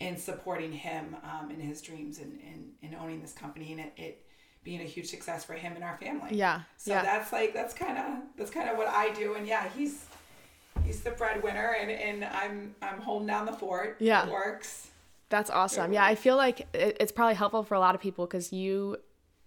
[0.00, 3.92] and supporting him um, in his dreams and, and and owning this company and it.
[3.96, 4.20] it
[4.64, 6.30] being a huge success for him and our family.
[6.34, 7.02] Yeah, So yeah.
[7.02, 9.34] that's like that's kind of that's kind of what I do.
[9.34, 10.06] And yeah, he's
[10.86, 13.98] he's the breadwinner, and and I'm I'm holding down the fort.
[14.00, 14.26] Yeah.
[14.26, 14.88] it works.
[15.34, 15.92] That's awesome.
[15.92, 18.98] Yeah, I feel like it, it's probably helpful for a lot of people because you,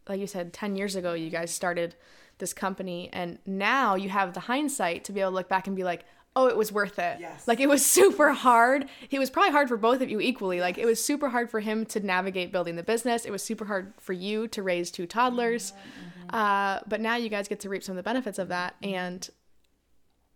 [0.10, 1.96] like you said, 10 years ago, you guys started
[2.40, 5.76] this company and now you have the hindsight to be able to look back and
[5.78, 6.04] be like
[6.36, 7.18] oh it was worth it.
[7.20, 7.48] Yes.
[7.48, 8.88] like it was super hard.
[9.10, 10.60] It was probably hard for both of you equally.
[10.60, 13.26] Like it was super hard for him to navigate building the business.
[13.26, 15.72] It was super hard for you to raise two toddlers.
[15.72, 16.28] Mm-hmm.
[16.28, 16.36] Mm-hmm.
[16.36, 18.94] Uh, but now you guys get to reap some of the benefits of that mm-hmm.
[18.94, 19.30] and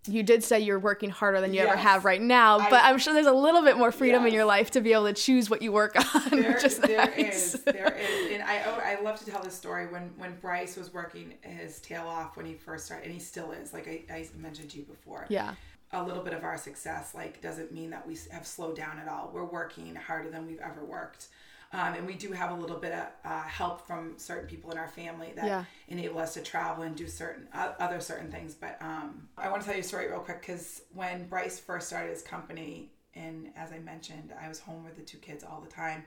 [0.07, 2.97] you did say you're working harder than you ever have right now, I- but I'm
[2.97, 5.49] sure there's a little bit more freedom in your life to be able to choose
[5.49, 6.29] what you work on.
[6.31, 7.53] There, which there nice.
[7.53, 9.87] is, there is, and I, oh, I love to tell this story.
[9.87, 13.51] When when Bryce was working his tail off when he first started, and he still
[13.51, 13.73] is.
[13.73, 15.25] Like I, I mentioned to you before.
[15.29, 15.53] Yeah.
[15.93, 19.07] A little bit of our success like doesn't mean that we have slowed down at
[19.07, 19.29] all.
[19.33, 21.27] We're working harder than we've ever worked.
[21.73, 24.77] Um, and we do have a little bit of uh, help from certain people in
[24.77, 25.63] our family that Yeah.
[25.87, 28.53] enable us to travel and do certain uh, other certain things.
[28.55, 31.87] But um, I want to tell you a story real quick because when Bryce first
[31.87, 35.61] started his company, and as I mentioned, I was home with the two kids all
[35.61, 36.03] the time.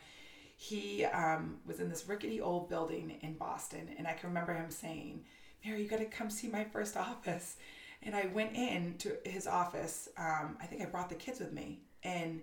[0.56, 4.70] He um, was in this rickety old building in Boston, and I can remember him
[4.70, 5.24] saying,
[5.64, 7.56] "Mary, you got to come see my first office."
[8.02, 10.08] And I went in to his office.
[10.18, 12.42] Um, I think I brought the kids with me, and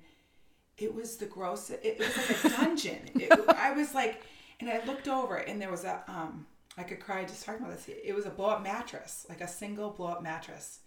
[0.82, 1.70] it was the gross.
[1.70, 3.00] It, was like a dungeon.
[3.16, 4.22] it, I was like,
[4.60, 6.04] and I looked over, and there was a.
[6.08, 6.46] Um,
[6.78, 7.90] I could cry just talking about this.
[7.90, 10.80] It was a blow up mattress, like a single blow up mattress,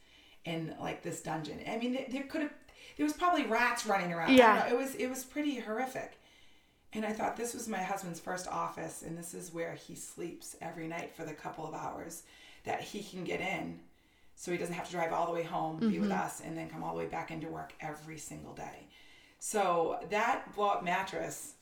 [0.45, 1.61] in like this dungeon.
[1.69, 2.53] I mean, there, there could have.
[2.97, 4.35] There was probably rats running around.
[4.35, 4.69] Yeah.
[4.69, 4.95] It was.
[4.95, 6.13] It was pretty horrific.
[6.93, 10.55] And I thought this was my husband's first office, and this is where he sleeps
[10.63, 12.23] every night for the couple of hours
[12.65, 13.81] that he can get in
[14.37, 16.01] so he doesn't have to drive all the way home, be Mm-hmm.
[16.03, 18.89] with us, and then come all the way back into work every single day.
[19.47, 21.53] So that blow up mattress,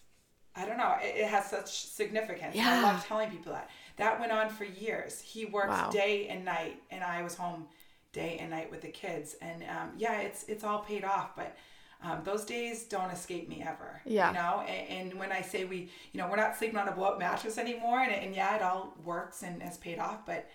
[0.54, 2.54] I don't know, it, it has such significance.
[2.54, 2.78] Yeah.
[2.78, 3.70] I love telling people that.
[3.96, 5.20] That went on for years.
[5.20, 5.90] He worked Wow.
[5.90, 7.66] day and night, and I was home
[8.12, 9.34] day and night with the kids.
[9.42, 11.56] And um, yeah, it's it's all paid off, but.
[12.04, 14.00] Um, those days don't escape me ever.
[14.04, 14.30] Yeah.
[14.30, 16.90] You know, and, and when I say we, you know, we're not sleeping on a
[16.90, 20.48] blow up mattress anymore, and, and yeah, it all works and has paid off, but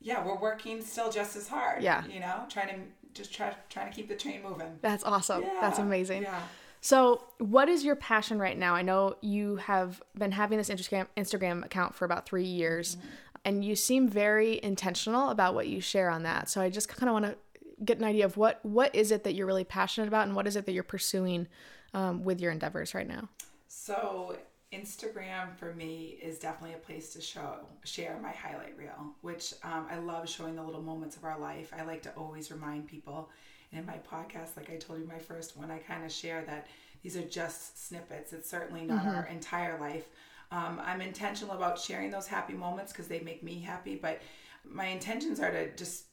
[0.00, 1.84] yeah, we're working still just as hard.
[1.84, 2.02] Yeah.
[2.12, 2.74] You know, trying to
[3.14, 4.78] just try trying to keep the train moving.
[4.80, 5.44] That's awesome.
[5.60, 6.22] That's amazing.
[6.22, 6.42] Yeah.
[6.80, 8.74] So, what is your passion right now?
[8.74, 13.06] I know you have been having this Instagram Instagram account for about three years, Mm-hmm.
[13.44, 16.48] and you seem very intentional about what you share on that.
[16.48, 17.36] So, I just kind of want to
[17.84, 20.46] get an idea of what what is it that you're really passionate about, and what
[20.46, 21.48] is it that you're pursuing
[21.94, 23.28] um, with your endeavors right now.
[23.68, 24.36] So
[24.72, 29.86] Instagram for me is definitely a place to show share my highlight reel, which um,
[29.90, 31.72] I love showing the little moments of our life.
[31.76, 33.30] I like to always remind people
[33.72, 36.66] in my podcast, like I told you, my first one, I kind of share that
[37.02, 38.32] these are just snippets.
[38.32, 40.04] It's certainly not our entire life.
[40.52, 44.20] Um, I'm intentional about sharing those happy moments because they make me happy, but
[44.64, 46.06] my intentions are to just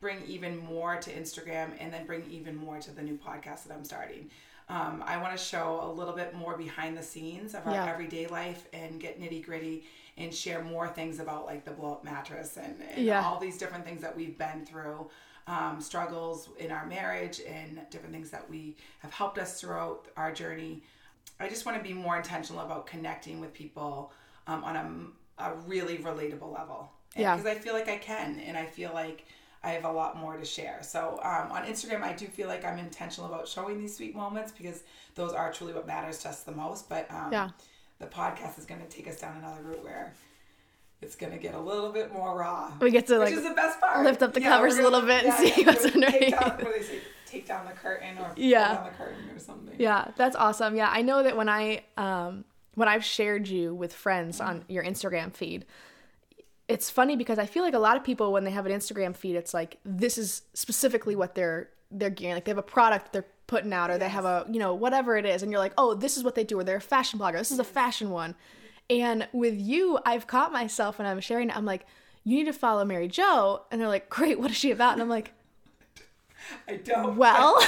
[0.00, 3.72] bring even more to Instagram and then bring even more to the new podcast that
[3.76, 4.30] I'm starting.
[4.68, 7.92] Um, I want to show a little bit more behind the scenes of our Yeah.
[7.92, 9.84] everyday life and get nitty gritty
[10.16, 13.22] and share more things about like the blow up mattress and, and Yeah.
[13.24, 15.10] all these different things that we've been through,
[15.46, 20.32] um, struggles in our marriage and different things that we have helped us throughout our
[20.32, 20.82] journey.
[21.40, 24.12] I just want to be more intentional about connecting with people
[24.46, 24.76] um, on
[25.38, 26.90] a, a really relatable level.
[27.16, 27.36] Yeah.
[27.36, 29.24] Because I feel like I can, and I feel like
[29.64, 30.78] I have a lot more to share.
[30.82, 34.52] So um, on Instagram, I do feel like I'm intentional about showing these sweet moments
[34.52, 34.82] because
[35.14, 36.88] those are truly what matters to us the most.
[36.88, 37.50] But um, Yeah.
[37.98, 40.14] the podcast is going to take us down another route where
[41.02, 42.72] it's to get a little bit more raw.
[42.80, 44.04] We get to, which like, is the best part.
[44.04, 45.90] lift up the Yeah, covers we're a little gonna- bit and yeah, see yeah, what's
[45.90, 46.40] gonna take underneath.
[46.40, 46.98] down- what do they say?
[47.26, 48.74] Take down the curtain or Yeah.
[48.74, 49.74] down the curtain or something.
[49.78, 50.76] Yeah, that's awesome.
[50.76, 54.82] Yeah, I know that when I um when I've shared you with friends on your
[54.84, 55.64] Instagram feed,
[56.68, 59.14] it's funny because I feel like a lot of people when they have an Instagram
[59.16, 62.34] feed, it's like this is specifically what they're they're gearing.
[62.36, 65.16] Like they have a product they're putting out, or they have a you know whatever
[65.16, 67.18] it is, and you're like, oh, this is what they do, or they're a fashion
[67.18, 67.38] blogger.
[67.38, 68.34] This is a fashion one.
[68.90, 71.56] And with you, I've caught myself when I'm sharing it.
[71.56, 71.86] I'm like,
[72.24, 74.92] you need to follow Mary Jo, and they're like, great, what is she about?
[74.92, 75.32] And I'm like,
[76.68, 77.16] I don't.
[77.16, 77.60] well,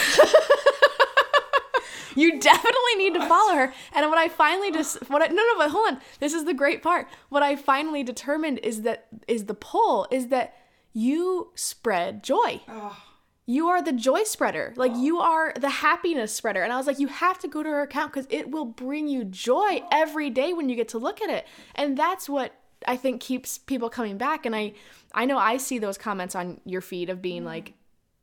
[2.16, 3.72] you definitely need to follow her.
[3.94, 6.00] And what I finally just what I no no but hold on.
[6.20, 7.09] This is the great part.
[7.29, 10.57] What I finally determined is that is the pull is that
[10.92, 12.61] you spread joy.
[12.68, 12.96] Oh,
[13.46, 14.72] You are the joy spreader.
[14.76, 16.62] Like you are the happiness spreader.
[16.62, 19.07] And I was like, you have to go to her account because it will bring
[19.07, 21.46] you joy every day when you get to look at it.
[21.74, 22.54] And that's what
[22.87, 24.46] I think keeps people coming back.
[24.46, 24.72] And I
[25.12, 27.74] I know I see those comments on your feed of being like,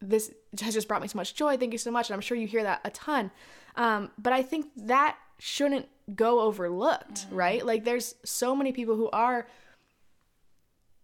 [0.01, 1.55] this has just brought me so much joy.
[1.55, 2.09] Thank you so much.
[2.09, 3.31] And I'm sure you hear that a ton.
[3.75, 7.65] Um, but I think that shouldn't go overlooked, right?
[7.65, 9.47] Like there's so many people who are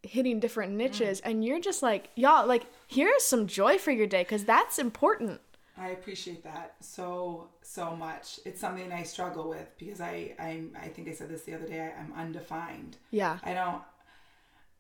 [0.04, 1.30] hitting different niches mm.
[1.30, 5.42] and you're just like y'all like here's some joy for your day because that's important
[5.80, 8.40] I appreciate that so so much.
[8.46, 11.68] It's something I struggle with because I I'm I think I said this the other
[11.68, 11.80] day.
[11.80, 12.98] I, I'm undefined.
[13.12, 13.82] yeah I don't.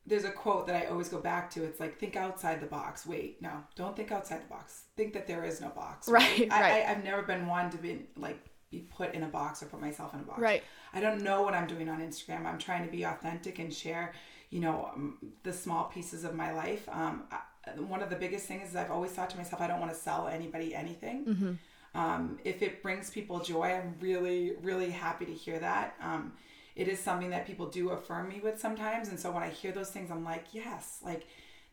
[0.08, 1.64] there's a quote that I always go back to.
[1.64, 3.06] It's like think outside the box.
[3.06, 4.86] Wait, no, don't think outside the box.
[4.96, 6.10] Think that there is no box.
[6.10, 6.86] Right, I, right.
[6.88, 8.40] I, I've never been one to be like
[8.72, 10.40] be put in a box or put myself in a box.
[10.40, 10.64] Right.
[10.94, 12.46] I don't know what I'm doing on Instagram.
[12.46, 14.14] I'm trying to be authentic and share,
[14.50, 16.88] you know, um, the small pieces of my life.
[16.90, 17.40] Um, I,
[17.80, 19.98] one of the biggest things is I've always thought to myself, I don't want to
[19.98, 21.26] sell anybody anything.
[21.26, 21.54] Mm-hmm.
[22.00, 25.96] Um, if it brings people joy, I'm really, really happy to hear that.
[26.02, 26.34] Um,
[26.76, 29.72] it is something that people do affirm me with sometimes, and so when I hear
[29.72, 31.26] those things, I'm like, yes, like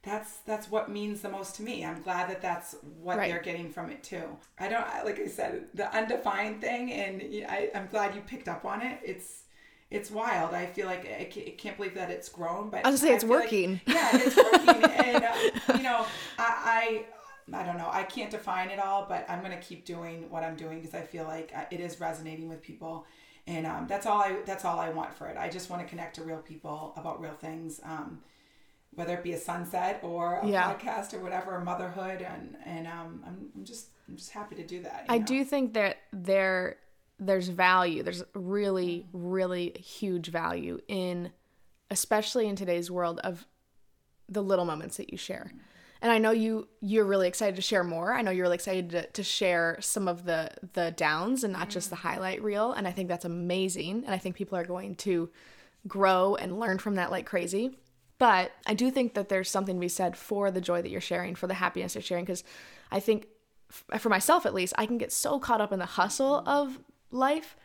[0.03, 1.85] that's that's what means the most to me.
[1.85, 3.31] I'm glad that that's what Right.
[3.31, 4.25] they're getting from it too.
[4.59, 8.65] I don't like I said the undefined thing, and I, I'm glad you picked up
[8.65, 8.99] on it.
[9.05, 9.43] It's
[9.94, 10.54] it's wild.
[10.54, 11.24] I feel like I
[11.59, 13.80] can't believe that it's grown, but I was gonna say, it's feel like- working.
[13.87, 16.04] yeah, it's working, and uh, you know,
[16.38, 17.04] I,
[17.52, 17.90] I I don't know.
[17.92, 21.02] I can't define it all, but I'm gonna keep doing what I'm doing because I
[21.02, 23.07] feel like uh, it is resonating with people,
[23.46, 25.37] and um, that's all I that's all I want for it.
[25.37, 27.80] I just want to connect to real people about real things.
[27.85, 28.20] Um,
[28.96, 30.72] whether it be a sunset or a Yeah.
[30.72, 34.83] podcast or whatever, motherhood, and and um, I'm, I'm just I'm just happy to do
[34.83, 35.07] that.
[35.09, 35.24] I know?
[35.26, 36.76] do think that there
[37.18, 38.03] there's value.
[38.03, 41.31] There's really really huge value in
[41.90, 43.46] especially in today's world of
[44.29, 45.46] the little moments that you share.
[45.48, 45.59] Mm-hmm.
[46.03, 48.12] And I know you you're really excited to share more.
[48.12, 51.70] I know you're really excited to, to share some of the the downs and not
[51.70, 52.09] just the mm-hmm.
[52.09, 52.72] highlight reel.
[52.72, 54.05] And I think that's amazing.
[54.05, 55.31] And I think people are going to
[55.88, 57.79] grow and learn from that like crazy.
[58.18, 61.00] But I do think that there's something to be said for the joy that you're
[61.00, 62.44] sharing, for the happiness you're sharing, because
[62.90, 63.27] I think
[63.98, 66.79] for myself at least, I can get so caught up in the hustle of
[67.14, 67.57] life.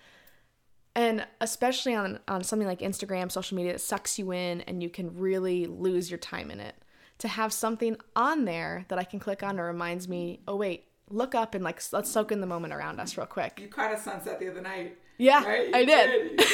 [0.95, 4.89] And especially on, on something like Instagram, social media, that sucks you in and you
[4.89, 6.75] can really lose your time in it.
[7.19, 10.85] To have something on there that I can click on that reminds me, oh, wait,
[11.09, 13.59] look up and like, let's soak in the moment around us real quick.
[13.62, 14.97] You caught a sunset the other night.
[15.17, 15.69] Yeah, right?
[15.73, 16.09] I did.
[16.09, 16.45] You You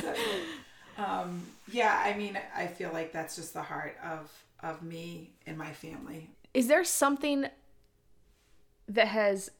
[0.00, 0.98] said it.
[1.00, 5.58] um, yeah, I mean, I feel like that's just the heart of of me and
[5.58, 6.30] my family.
[6.54, 7.46] is there something
[8.86, 9.50] that has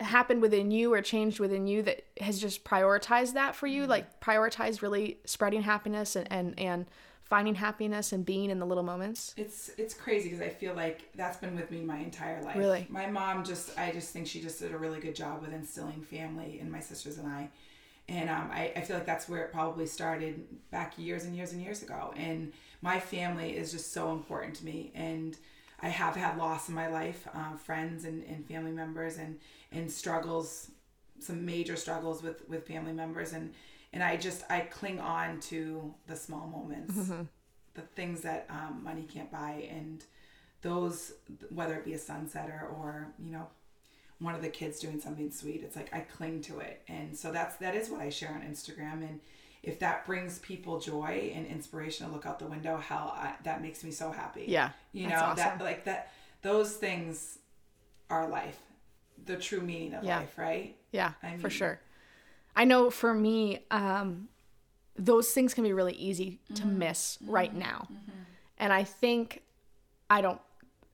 [0.00, 4.20] happened within you or changed within you that has just prioritized that for you like
[4.20, 6.86] prioritized really spreading happiness and and, and
[7.24, 11.10] finding happiness and being in the little moments It's it's crazy because I feel like
[11.14, 12.56] that's been with me my entire life.
[12.56, 12.86] Really?
[12.88, 16.02] my mom just I just think she just did a really good job with instilling
[16.02, 17.50] family in my sisters and I,
[18.08, 21.52] and um, I I feel like that's where it probably started back years and years
[21.52, 22.14] and years ago.
[22.16, 25.36] And my family is just so important to me, and
[25.80, 29.38] I have had loss in my life, um, friends and, and family members, and
[29.70, 30.70] and struggles,
[31.20, 33.54] some major struggles with with family members, and
[33.92, 37.10] and I just I cling on to the small moments
[37.78, 39.68] the things that um, money can't buy.
[39.70, 40.04] And
[40.62, 41.12] those
[41.50, 43.46] whether it be a sunsetter or you know
[44.18, 46.82] one of the kids doing something sweet it's like i cling to it.
[46.88, 49.08] And so that's that is what i share on instagram.
[49.08, 49.20] And
[49.62, 53.62] if that brings people joy and inspiration to look out the window hell I, that
[53.62, 54.44] makes me so happy.
[54.48, 57.38] Yeah, you know that's that like that those things
[58.10, 58.58] are life
[59.26, 60.18] the true meaning of Yeah.
[60.18, 60.76] life right?
[60.92, 61.80] Yeah I for sure.
[62.56, 64.28] I know for me um
[64.96, 66.78] those things can be really easy to mm-hmm.
[66.78, 67.32] miss mm-hmm.
[67.32, 67.88] right now.
[67.92, 68.18] Mm-hmm.
[68.58, 69.42] And i think
[70.10, 70.40] i don't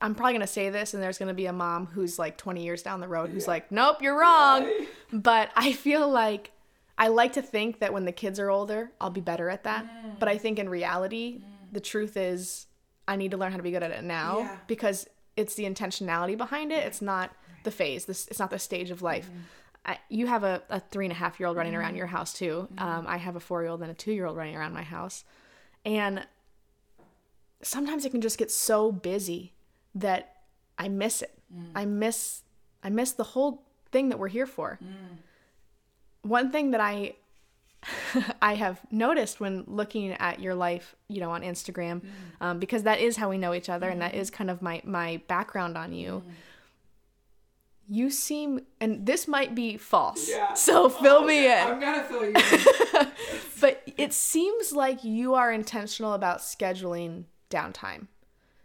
[0.00, 2.36] i'm probably going to say this and there's going to be a mom who's like
[2.36, 4.70] 20 years down the road who's like nope you're wrong.
[5.12, 6.50] But i feel like
[6.98, 9.84] i like to think that when the kids are older i'll be better at that.
[9.84, 10.18] Mm.
[10.18, 11.42] But i think in reality mm.
[11.72, 12.66] the truth is
[13.06, 14.56] i need to learn how to be good at it now Yeah.
[14.66, 16.84] because it's the intentionality behind it.
[16.84, 19.26] It's not the phase this it's not the stage of life.
[19.26, 19.38] Mm-hmm.
[19.86, 21.98] I, you have a, a three and a half year old running around mm-hmm.
[21.98, 22.68] your house too.
[22.72, 22.82] Mm-hmm.
[22.82, 24.82] Um, i have a four year old and a two year old running around my
[24.82, 25.24] house.
[25.84, 26.26] And
[27.62, 29.54] sometimes it can just get so busy
[29.94, 30.36] that
[30.78, 31.38] I miss it.
[31.54, 31.70] Mm.
[31.74, 32.42] I miss
[32.82, 34.78] I miss the whole thing that we're here for.
[36.24, 37.14] One thing that I
[38.42, 42.08] I have noticed when looking at your life, you know, on Instagram, mm.
[42.40, 44.18] um, because that is how we know each other, and that mm.
[44.18, 46.22] is kind of my my background on you.
[46.26, 46.32] Mm.
[47.86, 50.54] You seem, and this might be false, Yeah.
[50.54, 51.52] so fill me in.
[51.52, 53.06] I'm gonna fill you in.
[53.60, 58.08] But it seems like you are intentional about scheduling downtime.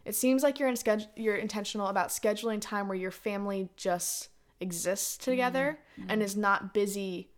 [0.04, 4.30] It seems like you're in schedule you're intentional about scheduling time where your family just
[4.60, 5.80] exists together
[6.10, 7.30] and is not busy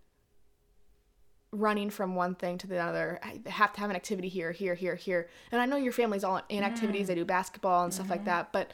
[1.52, 3.20] running from one thing to the other.
[3.24, 5.30] I have to have an activity here, here, here, here.
[5.52, 7.28] And I know your family's all in activities, they do mm.
[7.28, 8.30] basketball and stuff like mm-hmm.
[8.30, 8.72] that, but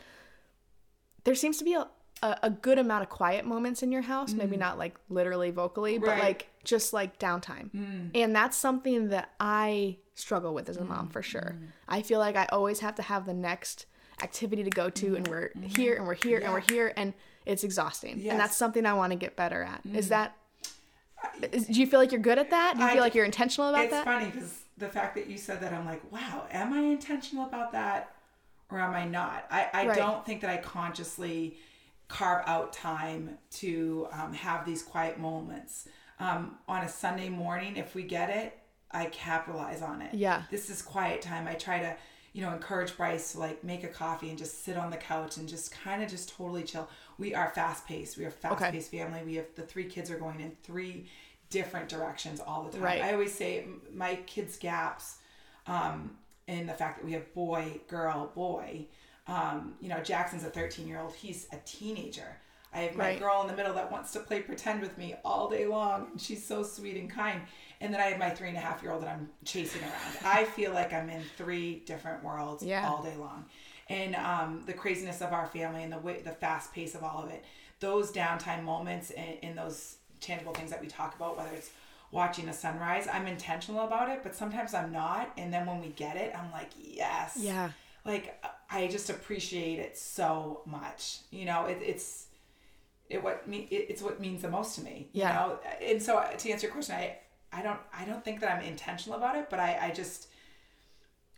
[1.24, 1.88] there seems to be a,
[2.22, 4.60] a, a good amount of quiet moments in your house, maybe mm.
[4.60, 7.72] not like literally vocally, but like just like downtime.
[7.72, 8.12] Mm.
[8.14, 11.56] And that's something that I struggle with as a mom for sure.
[11.88, 13.88] I feel like I always have to have the next
[14.22, 15.64] activity to go to and we're mm-hmm.
[15.64, 17.14] here and we're here and we're here and
[17.46, 18.20] it's exhausting.
[18.20, 18.32] Yes.
[18.32, 19.82] And that's something I want to get better at.
[19.94, 20.34] Is that is,
[21.42, 22.76] do you feel like you're good at that?
[22.76, 24.00] Do you I- feel like you're intentional about it's that?
[24.00, 27.46] It's funny because the fact that you said that, I'm like, wow, am I intentional
[27.46, 28.12] about that
[28.70, 29.46] or am I not?
[29.50, 29.98] I, I Right.
[29.98, 31.58] don't think that I consciously
[32.08, 35.88] carve out time to um, have these quiet moments.
[36.20, 38.58] Um, on a Sunday morning, if we get it,
[38.92, 40.14] I capitalize on it.
[40.14, 40.44] Yeah.
[40.50, 41.48] This is quiet time.
[41.48, 41.96] I try to,
[42.38, 45.38] you know, encourage Bryce to like make a coffee and just sit on the couch
[45.38, 46.88] and just kind of just totally chill.
[47.18, 48.16] We are fast paced.
[48.16, 49.22] We are fast paced family.
[49.26, 51.08] We have the three kids are going in three
[51.50, 52.84] different directions all the time.
[52.84, 53.02] Right.
[53.02, 55.16] I always say my kids' gaps
[55.66, 56.12] um,
[56.46, 58.86] in the fact that we have boy, girl, boy.
[59.26, 61.16] Um, you know, Jackson's a 13 year old.
[61.16, 62.38] He's a teenager.
[62.72, 63.20] I have my Right.
[63.20, 66.22] girl in the middle that wants to play pretend with me all day long, and
[66.22, 67.42] she's so sweet and kind.
[67.82, 70.18] And then I have my three and a half year old that I'm chasing around.
[70.26, 72.88] I feel like I'm in three different worlds Yeah.
[72.90, 73.46] all day long.
[73.90, 77.24] And um, the craziness of our family and the way, the fast pace of all
[77.24, 77.46] of it,
[77.80, 81.70] those downtime moments and, and those tangible things that we talk about, whether it's
[82.12, 85.32] watching a sunrise, I'm intentional about it, but sometimes I'm not.
[85.38, 87.38] And then when we get it, I'm like, yes.
[87.40, 87.70] Yeah.
[88.04, 91.20] Like I just appreciate it so much.
[91.32, 92.26] You know, it, it's
[93.10, 95.10] it what me it's what means the most to me.
[95.14, 95.30] Yeah.
[95.30, 95.60] You know,
[95.92, 97.18] and so to answer your question, I
[97.58, 100.28] I don't I don't think that I'm intentional about it, but I I just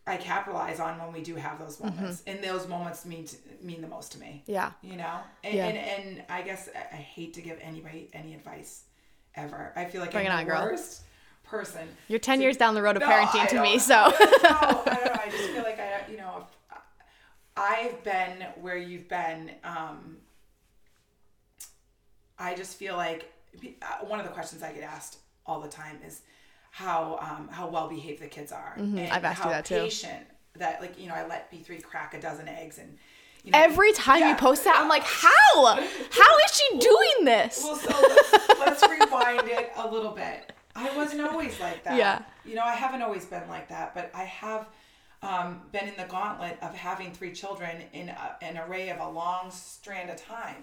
[0.05, 3.79] I capitalize on when we do have those moments, and those moments mean to, mean
[3.81, 4.43] the most to me.
[4.47, 4.71] Yeah.
[4.81, 5.67] You know, and Yeah.
[5.67, 8.83] and, and I guess I, hate to give anybody any advice
[9.35, 9.71] ever.
[9.75, 10.61] I feel like Bring it I'm on, the girl.
[10.63, 11.03] worst
[11.43, 11.87] person.
[12.07, 13.95] You're 10 to- years down the road of No, parenting I to me, so.
[13.95, 14.07] I.
[14.07, 15.21] I don't know.
[15.25, 16.47] I just feel like I, you know,
[17.55, 19.51] I've been where you've been.
[19.63, 20.17] Um,
[22.39, 23.31] I just feel like
[23.83, 25.17] uh, one of the questions I get asked
[25.49, 26.21] all the time is
[26.71, 29.11] how um, how well behaved the kids are, Mm-hmm.
[29.11, 29.81] I've asked you how that too.
[29.81, 30.25] patient
[30.55, 32.97] that like you know I let B three crack a dozen eggs and.
[33.41, 35.63] You know, Every time you post that, I'm like, how?
[35.63, 37.61] How is she doing this?
[37.63, 40.51] well, so let's, let's rewind it a little bit.
[40.75, 41.95] I wasn't always like that.
[41.95, 42.21] Yeah.
[42.43, 44.67] You know, I haven't always been like that, but I have
[45.21, 49.09] um, been in the gauntlet of having three children in a, an array of a
[49.09, 50.55] long strand of time.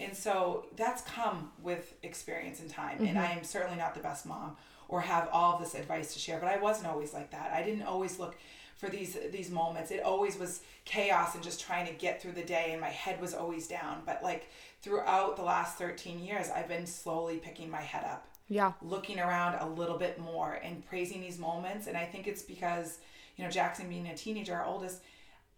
[0.00, 3.04] And so that's come with experience and time.
[3.04, 4.56] And I am certainly not the best mom
[4.88, 7.52] or have all this advice to share, but I wasn't always like that.
[7.52, 8.36] I didn't always look
[8.76, 9.90] for these these moments.
[9.90, 13.20] It always was chaos and just trying to get through the day and my head
[13.20, 14.02] was always down.
[14.04, 14.50] But like
[14.82, 18.72] throughout the last 13 years, I've been slowly picking my head up Yeah.
[18.82, 21.86] looking around a little bit more and praising these moments.
[21.86, 22.98] And I think it's because,
[23.42, 25.02] you know, Jackson being a teenager, our oldest,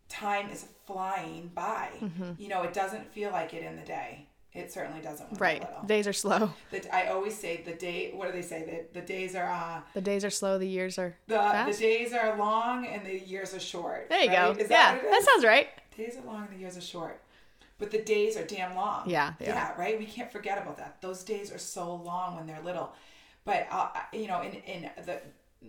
[0.08, 1.90] time is flying by.
[2.00, 2.32] Mm-hmm.
[2.38, 4.26] You know, it doesn't feel like it in the day.
[4.54, 5.62] It certainly doesn't Right.
[5.86, 6.50] Days are slow.
[6.70, 8.12] The, I always say the day.
[8.14, 8.86] What do they say?
[8.92, 11.78] The, the days are uh, The days are slow, the years are the fast.
[11.78, 14.08] the days are long and the years are short.
[14.08, 14.54] there you right?
[14.54, 14.62] go.
[14.62, 15.24] Is yeah, that is?
[15.24, 15.68] sounds right.
[15.96, 17.20] days are long and the years are short
[17.78, 21.24] but the days are damn long Yeah, yeah right we can't forget about that those
[21.24, 22.92] days are so long when they're little
[23.44, 25.20] but uh, you know in in the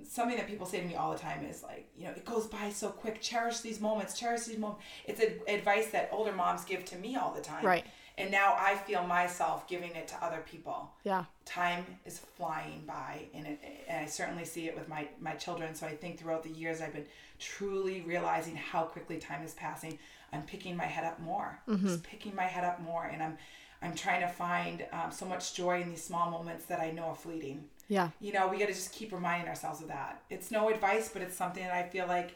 [0.03, 2.47] something that people say to me all the time is like you know it goes
[2.47, 3.21] by so quick.
[3.21, 7.15] Cherish these moments cherish these moments it's a, advice that older moms give to me
[7.15, 7.65] all the time.
[7.65, 7.85] Right.
[8.17, 10.91] and now i feel myself giving it to other people.
[11.03, 11.25] Yeah.
[11.45, 15.75] time is flying by and, it, and i certainly see it with my, my children.
[15.75, 17.07] So i think throughout the years i've been
[17.39, 19.99] truly realizing how quickly time is passing.
[20.33, 21.59] I'm picking my head up more.
[21.87, 23.37] Just picking my head up more and i'm
[23.81, 27.03] i'm trying to find um, so much joy in these small moments that i know
[27.03, 28.09] are fleeting Yeah.
[28.19, 31.21] you know we got to just keep reminding ourselves of that it's no advice but
[31.21, 32.35] it's something that i feel like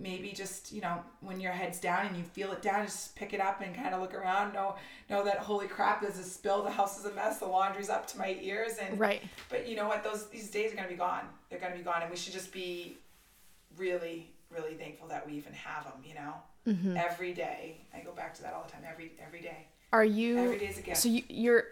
[0.00, 3.32] maybe just you know when your head's down and you feel it down just pick
[3.32, 4.74] it up and kind of look around know
[5.08, 8.04] know that holy crap there's a spill the house is a mess the laundry's up
[8.08, 9.22] to my ears and Right.
[9.48, 11.78] but you know what those these days are going to be gone they're going to
[11.78, 12.98] be gone and we should just be
[13.76, 16.34] really really thankful that we even have them you know
[16.68, 16.94] Mm-hmm.
[16.94, 20.40] every day i go back to that all the time every every day Are you
[20.44, 20.98] Every day's a gift.
[20.98, 21.62] So you, you're you,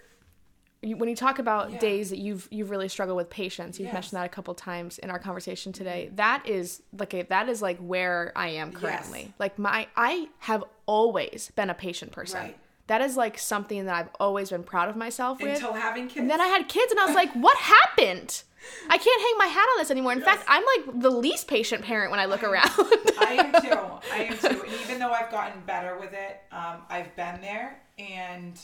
[0.83, 1.79] when you talk about Yeah.
[1.79, 3.95] days that you've you've really struggled with patience, you've Yes.
[3.95, 6.11] mentioned that a couple times in our conversation today.
[6.14, 9.22] That is like a, that is like where I am currently.
[9.22, 9.33] Yes.
[9.39, 12.41] Like my I have always been a patient person.
[12.41, 12.59] Right.
[12.87, 15.55] That is like something that I've always been proud of myself with.
[15.57, 18.43] until having kids And then I had kids and I was like, what happened?
[18.89, 20.12] I can't hang my hat on this anymore.
[20.12, 22.70] In fact, I'm like the least patient parent when I look around.
[23.18, 23.79] I am too.
[24.12, 24.62] I am too.
[24.62, 28.59] And even though I've gotten better with it, um, I've been there and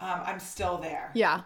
[0.00, 1.10] um, I'm still there.
[1.14, 1.42] yeah.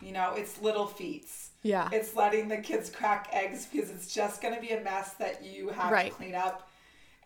[0.00, 1.50] You know, it's little feats.
[1.62, 1.88] Yeah.
[1.92, 5.44] It's letting the kids crack eggs because it's just going to be a mess that
[5.44, 6.10] you have Right.
[6.10, 6.68] to clean up.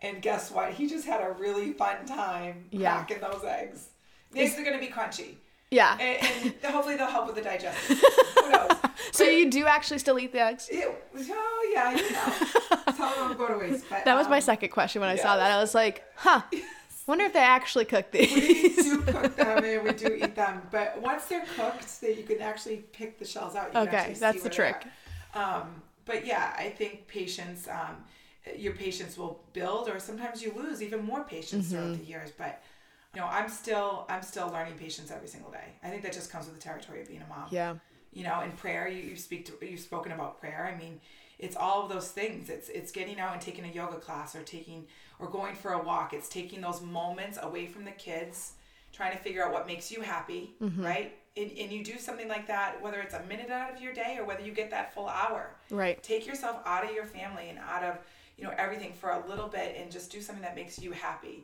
[0.03, 0.71] And guess what?
[0.73, 3.03] He just had a really fun time Yeah.
[3.03, 3.87] cracking those eggs.
[4.31, 5.37] The eggs are going to be crunchy.
[5.71, 5.97] Yeah.
[5.99, 7.97] And, and hopefully they'll help with the digestion.
[8.43, 8.71] Who knows?
[9.11, 10.69] So you do actually still eat the eggs?
[10.71, 10.85] It,
[11.31, 12.93] oh, yeah, you know.
[12.95, 13.85] Some of them go to waste.
[13.89, 15.49] But, That was my um, second question when I saw that.
[15.51, 16.41] I was like, huh.
[17.07, 18.31] Wonder if they actually cook these.
[18.33, 22.23] we do cook them and we do eat them, but once they're cooked, that you
[22.23, 23.69] can actually pick the shells out.
[23.73, 24.75] You can Okay, that's the trick.
[25.33, 28.03] Um, but yeah, I think patience, um,
[28.57, 32.03] your patience will build, or sometimes you lose even more patience throughout Mm-hmm.
[32.03, 32.31] the years.
[32.37, 32.61] But
[33.15, 35.73] you know, I'm still I'm still learning patience every single day.
[35.83, 37.47] I think that just comes with the territory of being a mom.
[37.51, 37.75] Yeah.
[38.17, 40.71] You know, in prayer, you, you speak to you've spoken about prayer.
[40.73, 40.99] I mean,
[41.37, 42.49] it's all of those things.
[42.49, 44.85] It's it's getting out and taking a yoga class, or taking
[45.19, 46.13] or going for a walk.
[46.13, 48.53] It's taking those moments away from the kids,
[48.91, 50.83] trying to figure out what makes you happy, Mm-hmm.
[50.83, 51.15] right?
[51.37, 54.17] And, and you do something like that, whether it's a minute out of your day
[54.19, 56.01] or whether you get that full hour Right.
[56.01, 57.99] take yourself out of your family and out of
[58.39, 61.43] you know everything for a little bit and just do something that makes you happy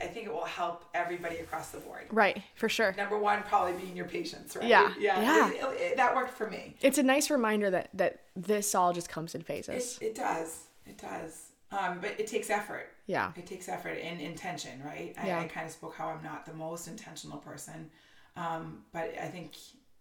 [0.00, 2.42] i think it will help everybody across the board Right.
[2.54, 2.94] For sure.
[2.96, 4.92] number one probably being your patience right Yeah.
[4.98, 5.48] yeah, Yeah.
[5.50, 8.92] It- it- it- that worked for me It's a nice reminder that that this all
[8.92, 9.98] just comes in phases.
[10.00, 13.32] it, it does it does um, but it takes effort yeah.
[13.36, 15.40] it takes effort and intention right I, Yeah.
[15.40, 17.90] I kind of spoke how i'm not the most intentional person
[18.36, 19.52] um, but i think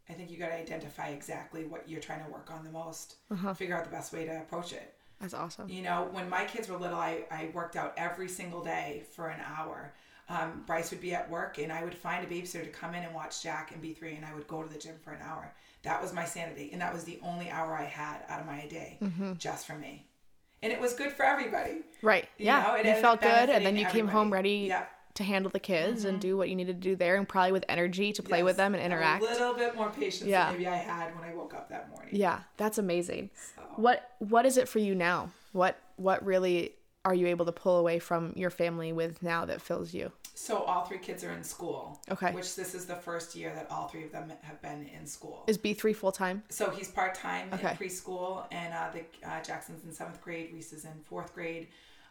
[0.09, 3.15] i think you got to identify exactly what you're trying to work on the most
[3.31, 3.53] Uh-huh.
[3.53, 5.69] figure out the best way to approach it That's awesome.
[5.69, 9.29] You know, when my kids were little, I, I worked out every single day for
[9.29, 9.93] an hour.
[10.29, 13.03] Um, Bryce would be at work, and I would find a babysitter to come in
[13.03, 15.53] and watch Jack and B3, and I would go to the gym for an hour.
[15.83, 18.65] That was my sanity, and that was the only hour I had out of my
[18.67, 19.33] day Mm-hmm.
[19.37, 20.05] just for me.
[20.63, 21.79] And it was good for everybody.
[22.03, 22.29] Right.
[22.37, 22.61] You yeah.
[22.61, 24.85] know, it you felt good, and then you came home ready Yeah.
[25.15, 27.65] To handle the kids and do what you needed to do there, and probably with
[27.69, 29.23] energy to play with them and interact.
[29.23, 30.45] A little bit more patience Yeah.
[30.45, 32.09] than maybe I had when I woke up that morning.
[32.15, 33.29] Yeah, that's amazing.
[33.55, 33.61] So.
[33.75, 35.31] What What is it for you now?
[35.51, 39.61] What What really are you able to pull away from your family with now that
[39.61, 40.11] fills you?
[40.33, 41.99] So all three kids are in school.
[42.09, 42.31] Okay.
[42.31, 45.43] Which this is the first year that all three of them have been in school.
[45.47, 46.43] Is B three full time?
[46.49, 47.71] So he's part time Okay.
[47.71, 51.67] in preschool, and uh, the uh, Jackson's in seventh grade, Reese is in fourth grade,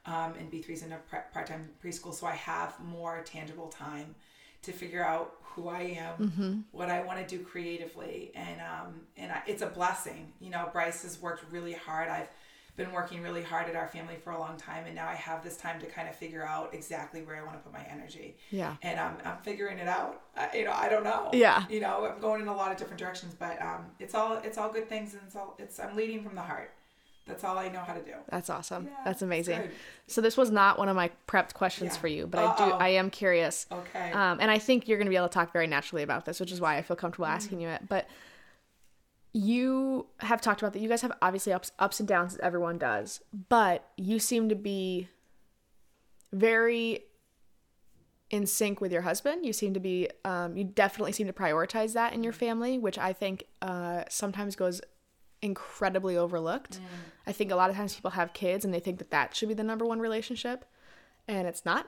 [0.07, 2.15] um, and B three's in a pre- part time preschool.
[2.15, 4.15] So I have more tangible time
[4.63, 6.59] to figure out who I am, Mm-hmm.
[6.73, 10.33] what I want to do creatively, and um, and I, it's a blessing.
[10.41, 12.09] You know, Bryce has worked really hard.
[12.09, 12.29] I've
[12.77, 15.43] been working really hard at our family for a long time, and now I have
[15.43, 18.37] this time to kind of figure out exactly where I want to put my energy.
[18.51, 18.77] Yeah.
[18.83, 20.23] And I'm, I'm figuring it out.
[20.37, 21.31] Uh, you know, I don't know.
[21.33, 21.65] Yeah.
[21.69, 24.57] You know, I'm going in a lot of different directions, but um, it's all it's
[24.57, 26.73] all good things, and it's all it's I'm leading from the heart.
[27.31, 28.13] That's all I know how to do.
[28.29, 28.87] That's awesome.
[28.87, 29.63] Yeah, That's amazing.
[30.07, 32.01] So this was not one of my prepped questions Yeah.
[32.01, 32.73] for you, but I do.
[32.73, 32.79] Uh-oh.
[32.79, 33.67] I am curious.
[33.73, 34.13] Okay.
[34.13, 36.39] Um, and I think you're going to be able to talk very naturally about this,
[36.41, 37.35] which is why I feel comfortable Mm.
[37.35, 37.89] asking you it.
[37.89, 38.07] But
[39.33, 40.81] you have talked about that.
[40.81, 44.55] You guys have obviously ups, ups and downs, as everyone does, but you seem to
[44.57, 45.09] be
[46.33, 47.05] very
[48.31, 49.45] in sync with your husband.
[49.45, 52.99] You seem to be, um, you definitely seem to prioritize that in your family, which
[52.99, 54.81] I think uh, sometimes goes
[55.43, 56.81] incredibly overlooked.
[57.27, 59.49] I think a lot of times people have kids and they think that that should
[59.49, 60.65] be the number one relationship,
[61.29, 61.87] and it's not.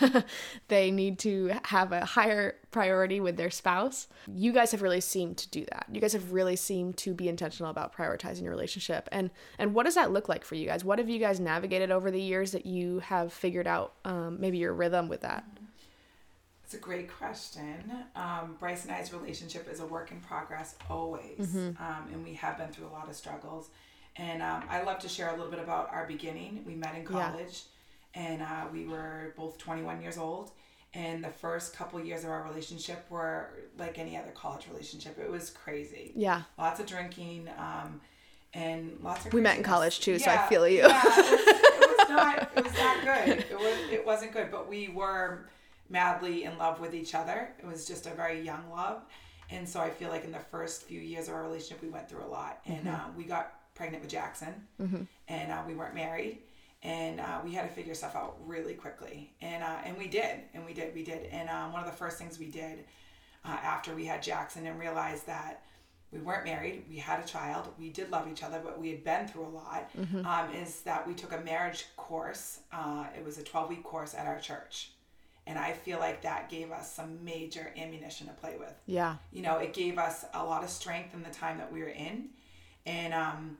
[0.68, 4.08] they need to have a higher priority with their spouse.
[4.32, 5.86] You guys have really seemed to do that.
[5.92, 9.08] You guys have really seemed to be intentional about prioritizing your relationship.
[9.12, 10.84] And and what does that look like for you guys?
[10.84, 14.58] What have you guys navigated over the years that you have figured out um, maybe
[14.58, 15.44] your rhythm with that?
[16.70, 17.82] It's a great question.
[18.14, 21.82] Um, Bryce and I's relationship is a work in progress always, Mm-hmm.
[21.82, 23.70] um, and we have been through a lot of struggles.
[24.14, 26.62] And um, I love to share a little bit about our beginning.
[26.64, 27.08] We met in Yeah.
[27.32, 27.64] college,
[28.14, 30.52] and uh, we were both 21 years old.
[30.94, 35.18] And the first couple years of our relationship were like any other college relationship.
[35.18, 36.12] It was crazy.
[36.14, 36.42] Yeah.
[36.56, 38.00] Lots of drinking, um,
[38.54, 39.32] and lots of.
[39.32, 40.86] We met in college, too, so I feel you.
[40.86, 42.50] Yeah, it was, it was not.
[42.56, 43.38] It was not good.
[43.50, 43.76] It was.
[43.90, 44.52] It wasn't good.
[44.52, 45.46] But we were
[45.90, 47.52] madly in love with each other.
[47.58, 49.02] It was just a very young love,
[49.50, 52.08] and so I feel like in the first few years of our relationship, we went
[52.08, 54.54] through a lot, and uh, we got pregnant with Jackson,
[55.28, 56.38] and uh, we weren't married.
[56.82, 60.40] And uh, we had to figure stuff out really quickly, and uh, and we did,
[60.54, 61.26] and we did, we did.
[61.26, 62.84] And um, one of the first things we did
[63.44, 65.62] uh, after we had Jackson and realized that
[66.10, 69.04] we weren't married, we had a child, we did love each other, but we had
[69.04, 69.90] been through a lot,
[70.26, 72.60] um, is that we took a marriage course.
[72.72, 74.92] Uh, it was a 12 week course at our church.
[75.46, 78.74] And I feel like that gave us some major ammunition to play with.
[78.86, 79.16] Yeah.
[79.32, 81.88] You know, it gave us a lot of strength in the time that we were
[81.88, 82.28] in.
[82.86, 83.56] And um,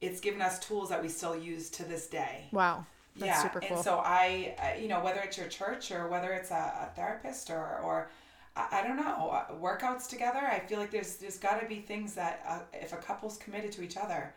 [0.00, 2.86] it's given us tools that we still use to this day Wow.
[3.16, 3.76] That's yeah, super cool.
[3.76, 6.92] and so I, uh, you know, whether it's your church or whether it's a, a
[6.96, 8.10] therapist or, or
[8.56, 10.40] I, I don't know, uh, workouts together.
[10.40, 13.70] I feel like there's there's got to be things that uh, if a couple's committed
[13.72, 14.34] to each other,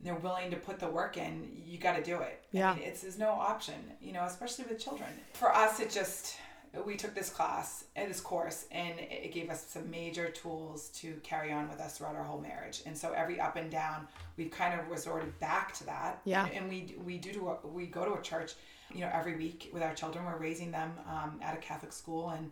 [0.00, 2.42] they're willing to put the work in, you got to do it.
[2.52, 2.70] Yeah.
[2.72, 5.08] I mean, it's there's no option, you know, especially with children.
[5.34, 6.36] For us, it just
[6.84, 11.14] we took this class and this course and it gave us some major tools to
[11.22, 14.50] carry on with us throughout our whole marriage and so every up and down we've
[14.50, 16.44] kind of resorted back to that Yeah.
[16.44, 18.52] and, and we we do to a, we go to a church
[18.92, 22.28] you know every week with our children we're raising them um, at a catholic school
[22.28, 22.50] and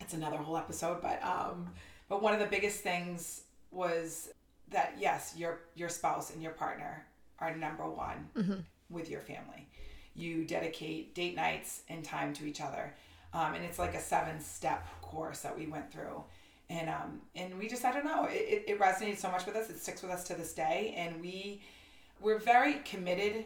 [0.00, 1.68] it's another whole episode but um
[2.08, 4.30] but one of the biggest things was
[4.70, 7.04] that yes, your your spouse and your partner
[7.38, 8.60] are number one Mm-hmm.
[8.90, 9.68] with your family.
[10.14, 12.94] You dedicate date nights and time to each other,
[13.32, 16.22] um, and it's like a seven step course that we went through.
[16.68, 19.70] And um, and we just I don't know it, it, resonated so much with us.
[19.70, 21.62] It sticks with us to this day, and we
[22.20, 23.44] we're very committed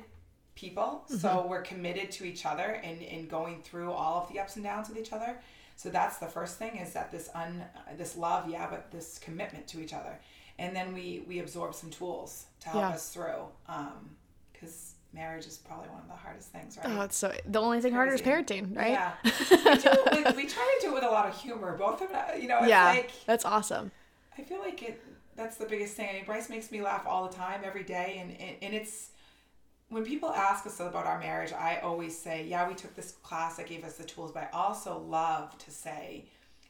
[0.56, 1.04] people.
[1.08, 4.64] So we're committed to each other and in going through all of the ups and
[4.64, 5.38] downs with each other.
[5.76, 7.64] So that's the first thing is that this un
[7.96, 10.18] this love, yeah, but this commitment to each other,
[10.59, 12.90] and then we we absorb some tools to help Yeah.
[12.90, 13.46] us through.
[13.68, 14.16] Um,
[14.52, 16.86] because marriage is probably one of the hardest things, right?
[16.88, 18.92] Oh, it's so the only thing harder is parenting, right?
[18.92, 21.76] Yeah, we, do with, we try to do it with a lot of humor.
[21.76, 23.90] Both of us, you know, yeah, like that's awesome.
[24.38, 25.00] I feel like it.
[25.36, 26.09] That's the biggest thing.
[26.09, 29.11] I mean, Bryce makes me laugh all the time, every day, and and, and it's
[29.88, 31.52] when people ask us about our marriage.
[31.52, 34.57] I always say, yeah, we took this class that gave us the tools, but I
[34.57, 36.26] also love to say,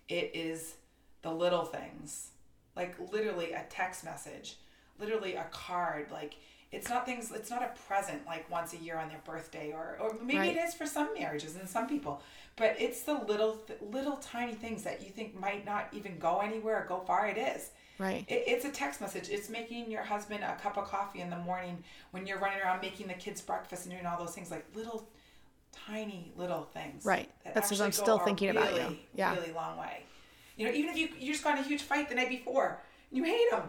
[0.08, 0.74] it is
[1.22, 2.30] the little things,
[2.76, 4.56] like literally a text message,
[4.98, 6.34] literally a card, like.
[6.72, 7.30] It's not things.
[7.30, 10.56] It's not a present like once a year on their birthday, or or maybe Right.
[10.56, 12.20] it is for some marriages and some people.
[12.56, 16.82] But it's the little, little tiny things that you think might not even go anywhere
[16.82, 17.28] or go far.
[17.28, 17.70] It is.
[17.96, 18.24] Right.
[18.28, 19.28] It, it's a text message.
[19.28, 22.80] It's making your husband a cup of coffee in the morning when you're running around
[22.82, 25.08] making the kids breakfast and doing all those things, like little,
[25.70, 27.04] tiny little things.
[27.04, 27.30] Right.
[27.44, 28.96] that That's actually I'm still thinking about you.
[29.14, 29.32] Yeah.
[29.36, 30.02] Really long way.
[30.56, 32.80] You know, even if you you just got in a huge fight the night before,
[33.10, 33.62] you hate him.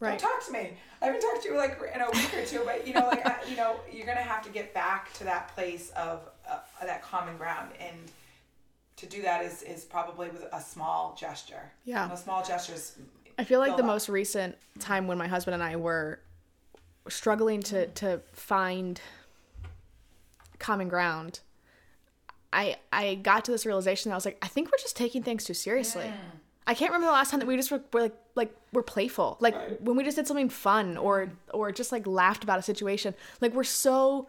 [0.00, 0.18] Right.
[0.18, 0.72] Don't talk to me.
[1.00, 3.24] I haven't talked to you like in a week or two, but you know, like
[3.24, 7.02] I, you know, you're gonna have to get back to that place of uh, that
[7.02, 7.96] common ground, and
[8.96, 11.70] to do that is is probably with a small gesture.
[11.84, 12.08] Yeah.
[12.08, 12.96] Those small gestures.
[13.38, 13.88] I feel like the up.
[13.88, 16.18] most recent time when my husband and I were
[17.08, 19.00] struggling to to find
[20.58, 21.40] common ground,
[22.52, 25.22] I I got to this realization that I was like, I think we're just taking
[25.22, 26.12] things too seriously.
[26.66, 29.36] I can't remember the last time that we just were, were like like we're playful.
[29.40, 29.82] Like Right.
[29.82, 33.14] when we just did something fun or or just like laughed about a situation.
[33.40, 34.28] Like we're so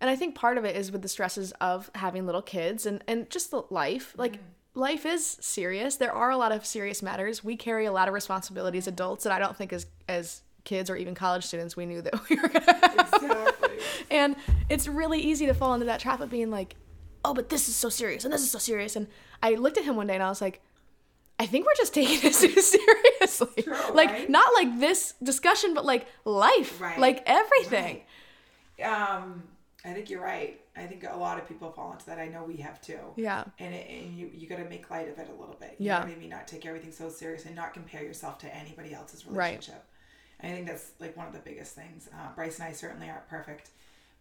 [0.00, 3.02] and I think part of it is with the stresses of having little kids and
[3.08, 4.14] and just the life.
[4.16, 4.80] Like mm-hmm.
[4.80, 5.96] life is serious.
[5.96, 7.42] There are a lot of serious matters.
[7.42, 10.96] We carry a lot of responsibilities adults and I don't think as as kids or
[10.96, 13.14] even college students we knew that we were going to have.
[13.14, 13.78] Exactly.
[14.10, 14.36] and
[14.68, 16.76] it's really easy to fall into that trap of being like,
[17.24, 18.96] oh, but this is so serious and this is so serious.
[18.96, 19.06] And
[19.42, 20.60] I looked at him one day and I was like,
[21.38, 23.62] I think we're just taking this too seriously.
[23.62, 24.30] True, like, right?
[24.30, 26.98] not like this discussion, but like life, Right.
[26.98, 28.02] like everything.
[28.84, 29.42] um,
[29.84, 30.60] I think you're right.
[30.76, 32.18] I think a lot of people fall into that.
[32.18, 32.98] I know we have too.
[33.16, 33.44] Yeah.
[33.58, 35.76] And, it, and you you got to make light of it a little bit.
[35.78, 35.98] You Yeah.
[35.98, 36.30] know what I mean?
[36.30, 39.84] Not take everything so serious and not compare yourself to anybody else's relationship.
[40.42, 40.50] Right.
[40.50, 42.08] I think that's like one of the biggest things.
[42.12, 43.70] Uh, Bryce and I certainly aren't perfect,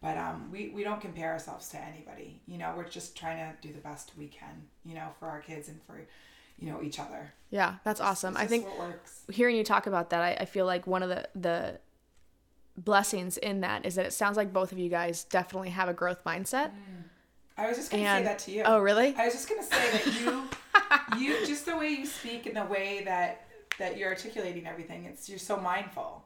[0.01, 2.41] but um, we we don't compare ourselves to anybody.
[2.47, 4.67] You know, we're just trying to do the best we can.
[4.83, 6.01] You know, for our kids and for
[6.57, 7.33] you know each other.
[7.49, 8.33] Yeah, that's awesome.
[8.35, 9.23] It's I think works.
[9.29, 11.79] hearing you talk about that, I, I feel like one of the the
[12.77, 15.93] blessings in that is that it sounds like both of you guys definitely have a
[15.93, 16.71] growth mindset.
[17.57, 18.63] I was just gonna say that to you.
[18.65, 19.13] oh, really?
[19.15, 22.65] I was just gonna say that you, you just the way you speak and the
[22.65, 23.47] way that
[23.77, 25.05] that you're articulating everything.
[25.05, 26.23] It's you're so mindful.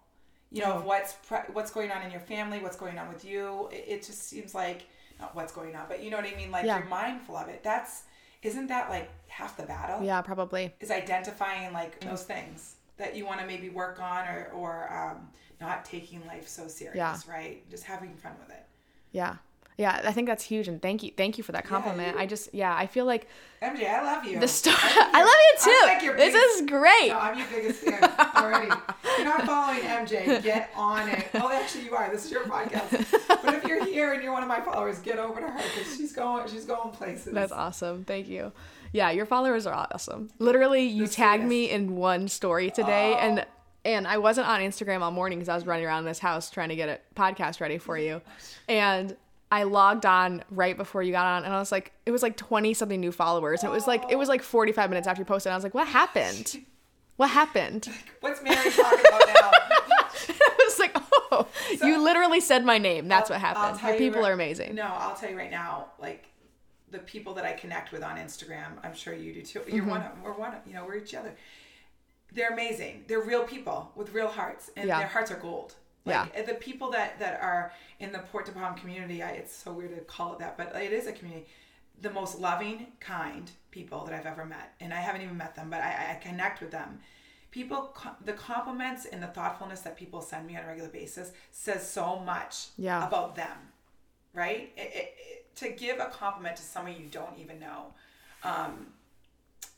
[0.55, 3.25] You know of what's pre- what's going on in your family, what's going on with
[3.25, 3.69] you.
[3.71, 4.87] It, it just seems like
[5.19, 6.49] not what's going on, but you know what I mean.
[6.51, 6.79] Like Yeah.
[6.79, 7.61] you're mindful of it.
[7.63, 8.03] That's
[8.41, 10.03] isn't that like half the battle?
[10.03, 10.73] Yeah, probably.
[10.79, 15.27] Is identifying like those things that you want to maybe work on or or um,
[15.59, 17.17] not taking life so serious, Yeah.
[17.29, 17.69] right?
[17.69, 18.65] Just having fun with it.
[19.11, 19.35] Yeah.
[19.77, 22.15] Yeah, I think that's huge and thank you thank you for that compliment.
[22.15, 23.27] you- I just yeah, I feel like
[23.61, 24.39] MJ, I love you.
[24.39, 26.15] the story I think I you're- love you too.
[26.15, 27.07] like this is great.
[27.09, 28.03] No, I'm your biggest fan
[28.35, 28.71] already.
[28.71, 31.27] If you're not following MJ, get on it.
[31.33, 32.09] Oh, actually, you are.
[32.09, 33.05] This is your podcast.
[33.43, 35.97] But if you're here and you're one of my followers, get over to her because
[35.97, 36.47] she's going.
[36.47, 37.33] She's going places.
[37.33, 38.05] That's awesome.
[38.05, 38.51] Thank you.
[38.93, 40.29] Yeah, your followers are awesome.
[40.39, 43.19] Literally, you The tagged me in one story today, Oh.
[43.19, 43.45] and
[43.83, 46.69] and I wasn't on Instagram all morning because I was running around this house trying
[46.69, 48.21] to get a podcast ready for you,
[48.69, 49.15] and
[49.51, 52.35] I logged on right before you got on, and I was like, it was like
[52.35, 55.21] twenty something new followers, and it was like it was like forty five minutes after
[55.21, 55.49] you posted.
[55.49, 56.57] And I was like, what happened?
[57.17, 57.87] What happened?
[58.19, 59.51] What's Mary talking about now?
[60.35, 60.97] I was like,
[61.31, 61.47] oh,
[61.81, 63.07] you literally said my name.
[63.07, 63.81] That's what I'll happened.
[63.81, 64.75] Your you people right- are amazing.
[64.75, 66.25] No, I'll tell you right now, like
[66.91, 69.61] the people that I connect with on Instagram, I'm sure you do too.
[69.65, 69.89] You're Mm-hmm.
[69.91, 71.31] one of we're one of you know, we're each other.
[72.33, 73.05] They're amazing.
[73.07, 74.69] They're real people with real hearts.
[74.75, 74.99] And Yeah.
[74.99, 75.73] their hearts are gold.
[76.05, 80.01] Like the people that that are in the Portamom community, I, it's so weird to
[80.01, 81.47] call it that, but it is a community.
[82.01, 85.69] The most loving, kind people that I've ever met, and I haven't even met them,
[85.69, 86.99] but I, I connect with them.
[87.51, 87.95] People,
[88.25, 92.19] the compliments and the thoughtfulness that people send me on a regular basis says so
[92.19, 93.07] much Yeah.
[93.07, 93.57] about them,
[94.33, 94.73] right?
[94.75, 97.93] It, it, it, to give a compliment to someone you don't even know,
[98.43, 98.87] um,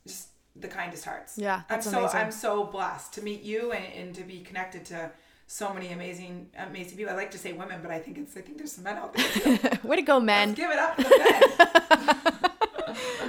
[0.08, 1.38] just the kindest hearts.
[1.38, 2.20] Yeah, I'm so amazing.
[2.20, 5.12] I'm so blessed to meet you and, and to be connected to
[5.48, 7.14] so many amazing amazing people.
[7.14, 9.14] I like to say women, but I think it's I think there's some men out
[9.14, 9.58] there.
[9.58, 9.60] Too.
[9.88, 10.50] Way to go, men.
[10.50, 12.34] Let's give it up for the men.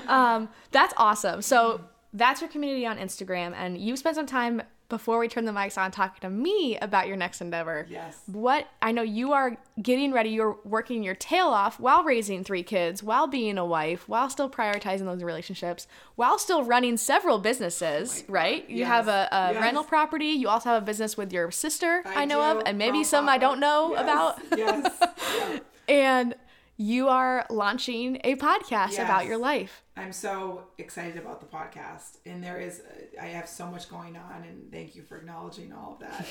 [0.08, 1.42] Um, that's awesome.
[1.42, 1.82] So
[2.14, 5.76] that's your community on Instagram, and you spent some time before we turn the mics
[5.76, 7.86] on talking to me about your next endeavor.
[7.90, 8.22] Yes.
[8.26, 12.62] What I know you are getting ready, you're working your tail off while raising three
[12.62, 18.24] kids, while being a wife, while still prioritizing those relationships, while still running several businesses,
[18.28, 18.68] oh right?
[18.70, 18.88] You Yes.
[18.88, 19.62] have a, a Yes.
[19.62, 22.58] rental property, you also have a business with your sister, I, know do.
[22.60, 24.58] of, and maybe Oh, some I don't know yes, about.
[24.58, 24.98] Yes.
[25.38, 25.58] Yeah.
[25.88, 26.34] And
[26.76, 29.82] you are launching a podcast about your life.
[29.98, 34.16] I'm so excited about the podcast, and there is uh, I have so much going
[34.16, 36.26] on, and thank you for acknowledging all of that.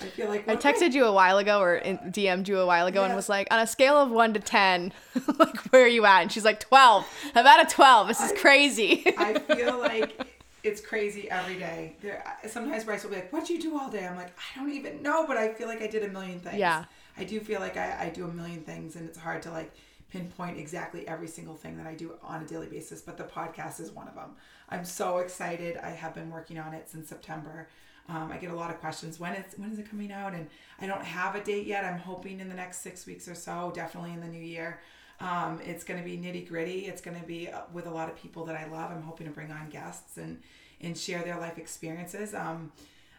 [0.00, 3.04] I feel like I texted you a while ago or DM'd you a while ago
[3.04, 4.92] and was like, on a scale of one to 10,
[5.38, 6.22] like, where are you at?
[6.22, 7.06] And she's like, 12.
[7.34, 8.08] I'm at a 12.
[8.08, 9.04] This is crazy.
[9.18, 10.26] I feel like
[10.64, 11.96] it's crazy every day.
[12.00, 14.72] There, sometimes Bryce will be like, "What'd you do all day?" I'm like, "I don't
[14.72, 16.58] even know," but I feel like I did a million things.
[16.58, 16.84] Yeah.
[17.16, 19.72] I do feel like I, I do a million things, and it's hard to like
[20.12, 23.00] pinpoint exactly every single thing that I do on a daily basis.
[23.00, 24.36] But the podcast is one of them.
[24.68, 25.78] I'm so excited.
[25.78, 27.68] I have been working on it since September.
[28.08, 29.18] Um, I get a lot of questions.
[29.18, 30.34] When is when is it coming out?
[30.34, 30.48] And
[30.80, 31.84] I don't have a date yet.
[31.84, 33.72] I'm hoping in the next six weeks or so.
[33.74, 34.80] Definitely in the new year.
[35.20, 36.86] Um, it's going to be nitty gritty.
[36.86, 38.90] It's going to be uh, with a lot of people that I love.
[38.90, 40.40] I'm hoping to bring on guests and
[40.80, 42.34] and share their life experiences.
[42.34, 42.72] Um,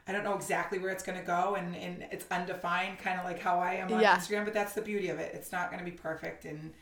[0.08, 3.26] I don't know exactly where it's going to go, and, and it's undefined, kind of
[3.26, 4.18] like how I am on Yeah.
[4.18, 4.44] Instagram.
[4.46, 5.34] But that's the beauty of it.
[5.34, 6.74] It's not going to be perfect, and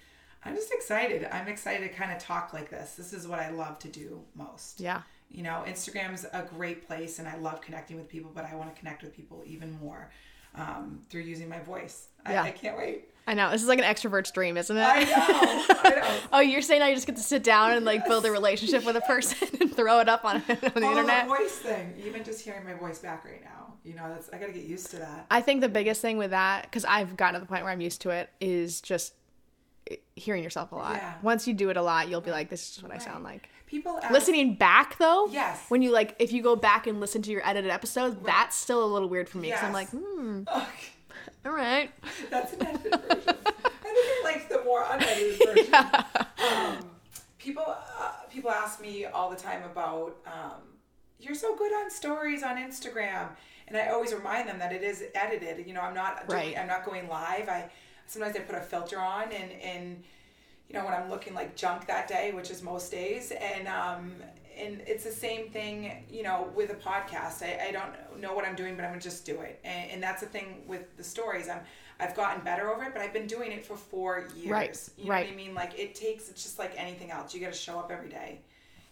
[0.43, 1.27] I'm just excited.
[1.31, 2.95] I'm excited to kind of talk like this.
[2.95, 4.79] This is what I love to do most.
[4.79, 5.01] yeah.
[5.29, 8.31] You know, Instagram's a great place, and I love connecting with people.
[8.33, 10.11] But I want to connect with people even more
[10.55, 12.07] um, through using my voice.
[12.27, 12.43] Yeah.
[12.43, 13.10] I, I can't wait.
[13.27, 13.51] I know.
[13.51, 14.81] This is like an extrovert's dream, isn't it?
[14.81, 15.13] I know.
[15.83, 16.17] I know.
[16.33, 18.95] oh, you're saying I just get to sit down and like build a relationship with
[18.95, 21.27] a person and throw it up on, on the Oh, internet?
[21.27, 21.93] the voice thing.
[22.05, 24.63] Even just hearing my voice back right now, you know, that's I got to get
[24.63, 25.27] used to that.
[25.29, 27.81] I think the biggest thing with that, because I've gotten to the point where I'm
[27.81, 29.13] used to it, is just
[30.15, 30.95] hearing yourself a lot.
[30.95, 31.13] Yeah.
[31.21, 33.49] Once you do it a lot, you'll be like, this is what I sound like.
[33.67, 35.63] People ask, Listening back though, Yes.
[35.69, 38.83] When you like, if you go back and listen to your edited episodes, that's still
[38.83, 40.67] a little weird for me because I'm like, hmm, Oh,
[41.45, 41.91] all right.
[42.29, 43.35] that's an edited version.
[43.45, 45.73] I think I like the more unedited version.
[45.73, 46.89] Um,
[47.39, 50.61] people, uh, people ask me all the time about um,
[51.19, 53.29] you're so good on stories on Instagram,
[53.67, 55.65] and I always remind them that it is edited.
[55.67, 56.57] You know, I'm not doing, Right.
[56.57, 57.49] I'm not going live.
[57.49, 57.69] I
[58.07, 60.03] sometimes I put a filter on and and
[60.67, 64.13] you know when I'm looking like junk that day, which is most days, and um
[64.57, 67.43] and it's the same thing you know with a podcast.
[67.43, 70.03] I, I don't know what I'm doing, but I'm gonna just do it, and, and
[70.03, 71.49] that's the thing with the stories.
[71.49, 71.61] I'm
[71.99, 74.49] I've gotten better over it, but I've been doing it for four years.
[74.49, 75.25] Right, You know right.
[75.27, 75.53] what I mean?
[75.53, 76.29] Like it takes.
[76.29, 77.33] It's just like anything else.
[77.35, 78.39] You got to show up every day.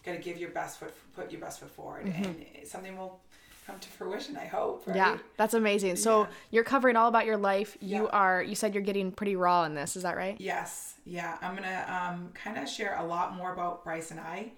[0.06, 3.18] Got to give your best foot, put your best foot forward, and something will
[3.66, 4.36] come to fruition.
[4.36, 4.86] I hope.
[4.86, 4.96] Right?
[4.96, 5.14] Mm-hmm.
[5.16, 5.96] Yeah, that's amazing.
[5.96, 6.26] So Yeah.
[6.52, 7.76] you're covering all about your life.
[7.80, 8.10] You Yeah.
[8.10, 8.42] are.
[8.44, 9.96] You said you're getting pretty raw in this.
[9.96, 10.36] Is that right?
[10.40, 11.36] Yes, yeah.
[11.42, 14.52] I'm gonna um, kind of share a lot more about Bryce and I,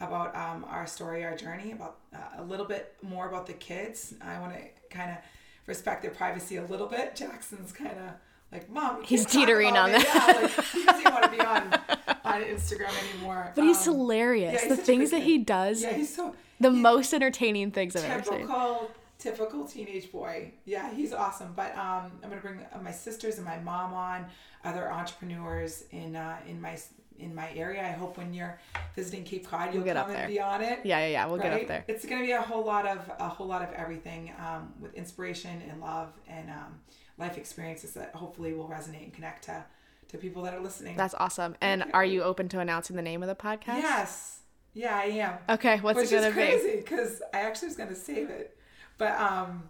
[0.00, 4.14] about um, our story, our journey, about uh, a little bit more about the kids.
[4.20, 5.16] I want to kind of
[5.66, 7.16] respect their privacy a little bit.
[7.16, 8.10] Jackson's kind of
[8.52, 10.26] like, mom, He's teetering on me." that.
[10.28, 11.74] Yeah, like, he doesn't want to be on
[12.24, 13.52] on Instagram anymore.
[13.54, 14.54] But he's Um, hilarious.
[14.62, 17.96] yeah, he's the things that he does, Yeah, he's so the he- most entertaining things
[17.96, 18.32] I've ever seen.
[18.40, 23.46] typical typical teenage boy yeah he's awesome but um i'm gonna bring my sisters and
[23.46, 24.26] my mom on
[24.62, 26.78] other entrepreneurs in uh in my
[27.18, 28.58] in my area i hope when you're
[28.94, 30.24] visiting cape cod you'll get up come there.
[30.24, 31.26] and be on it Yeah, yeah, yeah.
[31.26, 31.84] We'll get up there.
[31.88, 35.62] it's gonna be a whole lot of a whole lot of everything um with inspiration
[35.70, 36.80] and love and um
[37.18, 39.64] life experiences that hopefully will resonate and connect to
[40.08, 41.56] to people that are listening That's awesome.
[41.60, 43.80] And are you open to announcing the name of the podcast?
[43.82, 44.40] yes
[44.74, 46.40] yeah i am Okay, what's which it gonna is be?
[46.40, 48.56] crazy because I actually was gonna save it,
[48.98, 49.64] but um,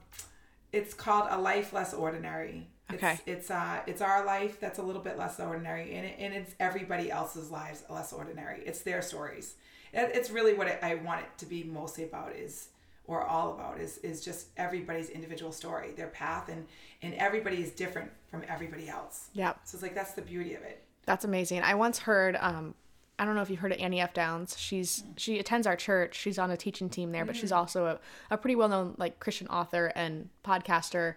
[0.73, 2.67] it's called a life less ordinary.
[2.93, 3.19] It's, Okay.
[3.27, 6.55] It's uh, it's our life that's a little bit less ordinary, and it, and it's
[6.61, 8.63] everybody else's lives less ordinary.
[8.65, 9.57] It's their stories.
[9.93, 12.69] It, it's really what I, I want it to be mostly about is,
[13.07, 16.67] or all about is is just everybody's individual story, their path, and
[17.03, 19.31] and everybody is different from everybody else.
[19.33, 20.85] Yeah, So it's like that's the beauty of it.
[21.07, 21.63] that's amazing.
[21.63, 22.37] I once heard.
[22.41, 22.75] Um,
[23.19, 24.13] I don't know if you've heard of Annie F.
[24.15, 24.57] Downs.
[24.59, 26.15] She's she attends our church.
[26.17, 27.99] She's on a teaching team there, but she's also a,
[28.31, 31.15] a pretty well known like Christian author and podcaster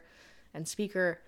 [0.54, 1.20] and speaker.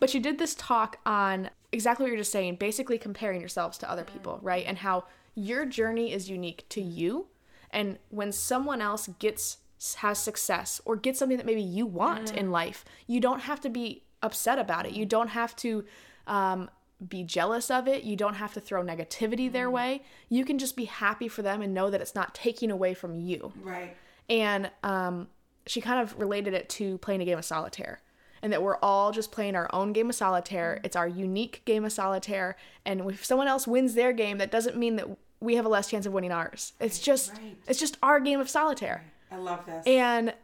[0.00, 3.90] But she did this talk on exactly what you're just saying, basically comparing yourselves to
[3.90, 4.46] other people, mm-hmm.
[4.46, 4.64] right?
[4.66, 6.98] And how your journey is unique to mm-hmm.
[6.98, 7.26] you.
[7.70, 9.58] And when someone else gets
[9.98, 12.38] has success or gets something that maybe you want mm-hmm.
[12.38, 14.92] in life, you don't have to be upset about it.
[14.92, 15.84] You don't have to
[16.26, 16.68] um,
[17.06, 18.02] be jealous of it.
[18.02, 20.02] You don't have to throw negativity their way.
[20.28, 23.20] You can just be happy for them and know that it's not taking away from
[23.20, 23.52] you.
[23.62, 23.96] Right.
[24.28, 25.28] And um,
[25.66, 28.00] she kind of related it to playing a game of solitaire.
[28.42, 30.80] And that we're all just playing our own game of solitaire.
[30.84, 32.56] It's our unique game of solitaire.
[32.84, 35.08] And if someone else wins their game, that doesn't mean that
[35.40, 36.72] we have a less chance of winning ours.
[36.80, 37.56] It's just Right.
[37.66, 39.04] it's just our game of solitaire.
[39.30, 39.86] I love this.
[39.86, 40.34] And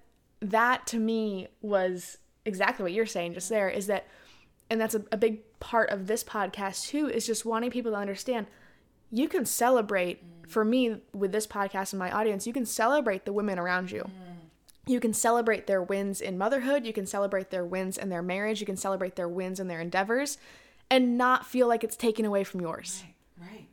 [0.41, 4.07] that to me was exactly what you're saying just there is that,
[4.71, 7.97] and that's a, a big part of this podcast too, is just wanting people to
[7.99, 8.47] understand
[9.11, 13.33] you can celebrate, for me with this podcast and my audience, you can celebrate the
[13.33, 14.11] women around you.
[14.87, 18.61] You can celebrate their wins in motherhood, you can celebrate their wins in their marriage,
[18.61, 20.37] you can celebrate their wins in their endeavors,
[20.91, 23.03] and not feel like it's taken away from yours.
[23.41, 23.49] right.
[23.51, 23.67] Right.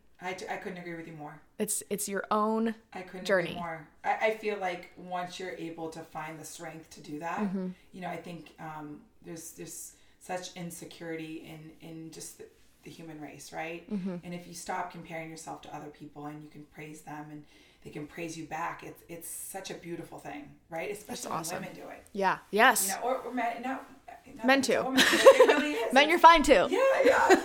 [0.49, 1.41] I, I couldn't agree with you more.
[1.59, 3.49] It's it's your own I couldn't journey.
[3.51, 3.87] agree more.
[4.03, 7.67] I, I feel like once you're able to find the strength to do that, Mm-hmm.
[7.91, 11.47] you know, I think um, there's there's such insecurity
[11.81, 12.45] in in just the,
[12.83, 13.91] the human race, right?
[13.91, 14.15] Mm-hmm.
[14.23, 17.43] And if you stop comparing yourself to other people and you can praise them and
[17.83, 20.91] they can praise you back, it's it's such a beautiful thing, right?
[20.91, 21.55] Especially awesome.
[21.61, 22.03] when women do it.
[22.13, 23.79] yeah yes You know, or, or men, no,
[24.43, 24.73] Men too.
[24.73, 27.27] a woman, but it really men you're fine too Yeah, yeah.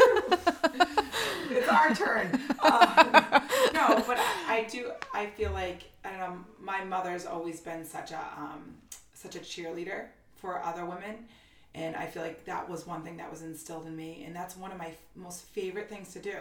[1.50, 2.26] it's our turn.
[2.62, 4.90] Um, no, but I, I do.
[5.12, 6.38] I feel like I don't know.
[6.60, 8.74] My mother's always been such a um,
[9.14, 10.06] such a cheerleader
[10.36, 11.26] for other women,
[11.74, 14.56] and I feel like that was one thing that was instilled in me, and that's
[14.56, 16.36] one of my most favorite things to do,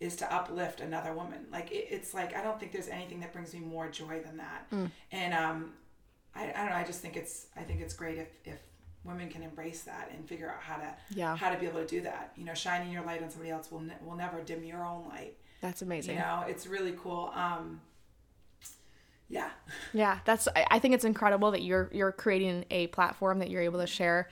[0.00, 1.46] is to uplift another woman.
[1.50, 4.36] Like it, it's like I don't think there's anything that brings me more joy than
[4.38, 5.72] that, and um,
[6.34, 6.76] I, I don't know.
[6.76, 8.58] I just think it's I think it's great if if
[9.04, 11.34] women can embrace that and figure out how to Yeah.
[11.36, 12.32] how to be able to do that.
[12.36, 15.08] You know, shining your light on somebody else will ne- will never dim your own
[15.08, 15.36] light.
[15.60, 17.32] that's amazing You know, it's really cool.
[17.34, 17.80] Um,
[19.30, 19.50] yeah,
[19.92, 20.48] Yeah, that's.
[20.56, 24.28] I think it's incredible that you're you're creating a platform that you're able to share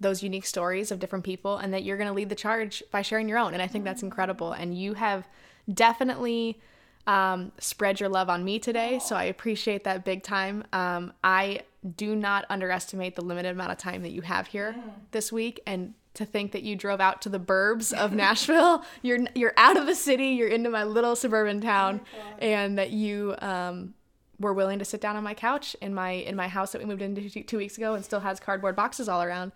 [0.00, 3.02] those unique stories of different people, and that you're going to lead the charge by
[3.02, 3.54] sharing your own.
[3.54, 4.52] And I think that's incredible.
[4.52, 5.26] And you have
[5.72, 6.60] definitely
[7.06, 10.64] um, spread your love on me today, so I appreciate that big time.
[10.72, 11.60] Um, I
[11.96, 14.74] do not underestimate the limited amount of time that you have here
[15.12, 18.84] this week, and to think that you drove out to the burbs of Nashville.
[19.02, 20.28] You're you're out of the city.
[20.28, 22.00] You're into my little suburban town,
[22.40, 23.94] and that you um,
[24.40, 26.84] were willing to sit down on my couch in my in my house that we
[26.84, 29.52] moved into two, two weeks ago and still has cardboard boxes all around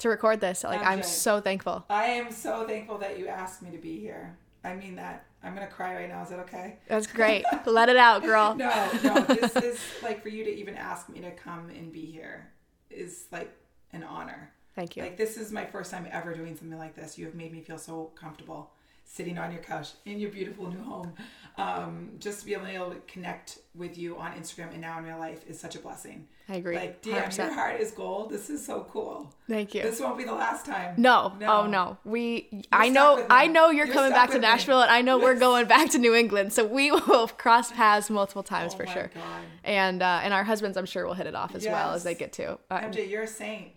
[0.00, 0.64] to record this.
[0.64, 1.04] Like I'm MJ.
[1.04, 1.84] so thankful.
[1.88, 4.36] I am so thankful that you asked me to be here.
[4.64, 5.26] I mean that.
[5.42, 6.22] I'm gonna cry right now.
[6.22, 6.76] Is that okay?
[6.86, 7.44] That's great.
[7.64, 8.54] Let it out, girl.
[8.58, 9.20] No, no.
[9.22, 12.50] This is like for you to even ask me to come and be here
[12.90, 13.50] is like
[13.92, 14.52] an honor.
[14.74, 15.02] Thank you.
[15.02, 17.16] Like this is my first time ever doing something like this.
[17.16, 18.72] You have made me feel so comfortable
[19.12, 21.12] sitting on your couch in your beautiful new home.
[21.58, 25.18] Um, just to be able to connect with you on Instagram and now in real
[25.18, 26.26] life is such a blessing.
[26.48, 26.76] I agree.
[26.76, 27.36] Like, damn, 100%.
[27.38, 28.30] your heart is gold.
[28.30, 29.34] This is so cool.
[29.48, 29.82] Thank you.
[29.82, 30.94] This won't be the last time.
[30.96, 31.34] No.
[31.38, 31.46] No.
[31.62, 31.98] Oh no.
[32.04, 33.26] We I know.
[33.28, 34.48] I know you're, You're coming back to with me.
[34.48, 36.52] Nashville and I know we're going back to New England.
[36.52, 39.10] So we will cross paths multiple times Oh for my sure.
[39.12, 39.24] God.
[39.64, 42.14] And uh, and our husbands I'm sure will hit it off as well as they
[42.14, 42.58] get to.
[42.70, 43.72] Uh, MJ, you're a saint.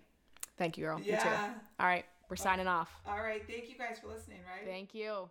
[0.58, 1.00] thank you, girl.
[1.00, 1.12] You too.
[1.12, 1.54] Yeah.
[1.80, 2.06] All right.
[2.34, 2.90] We're signing off.
[3.06, 3.44] All right.
[3.48, 4.66] Thank you guys for listening, right?
[4.66, 5.30] Thank you.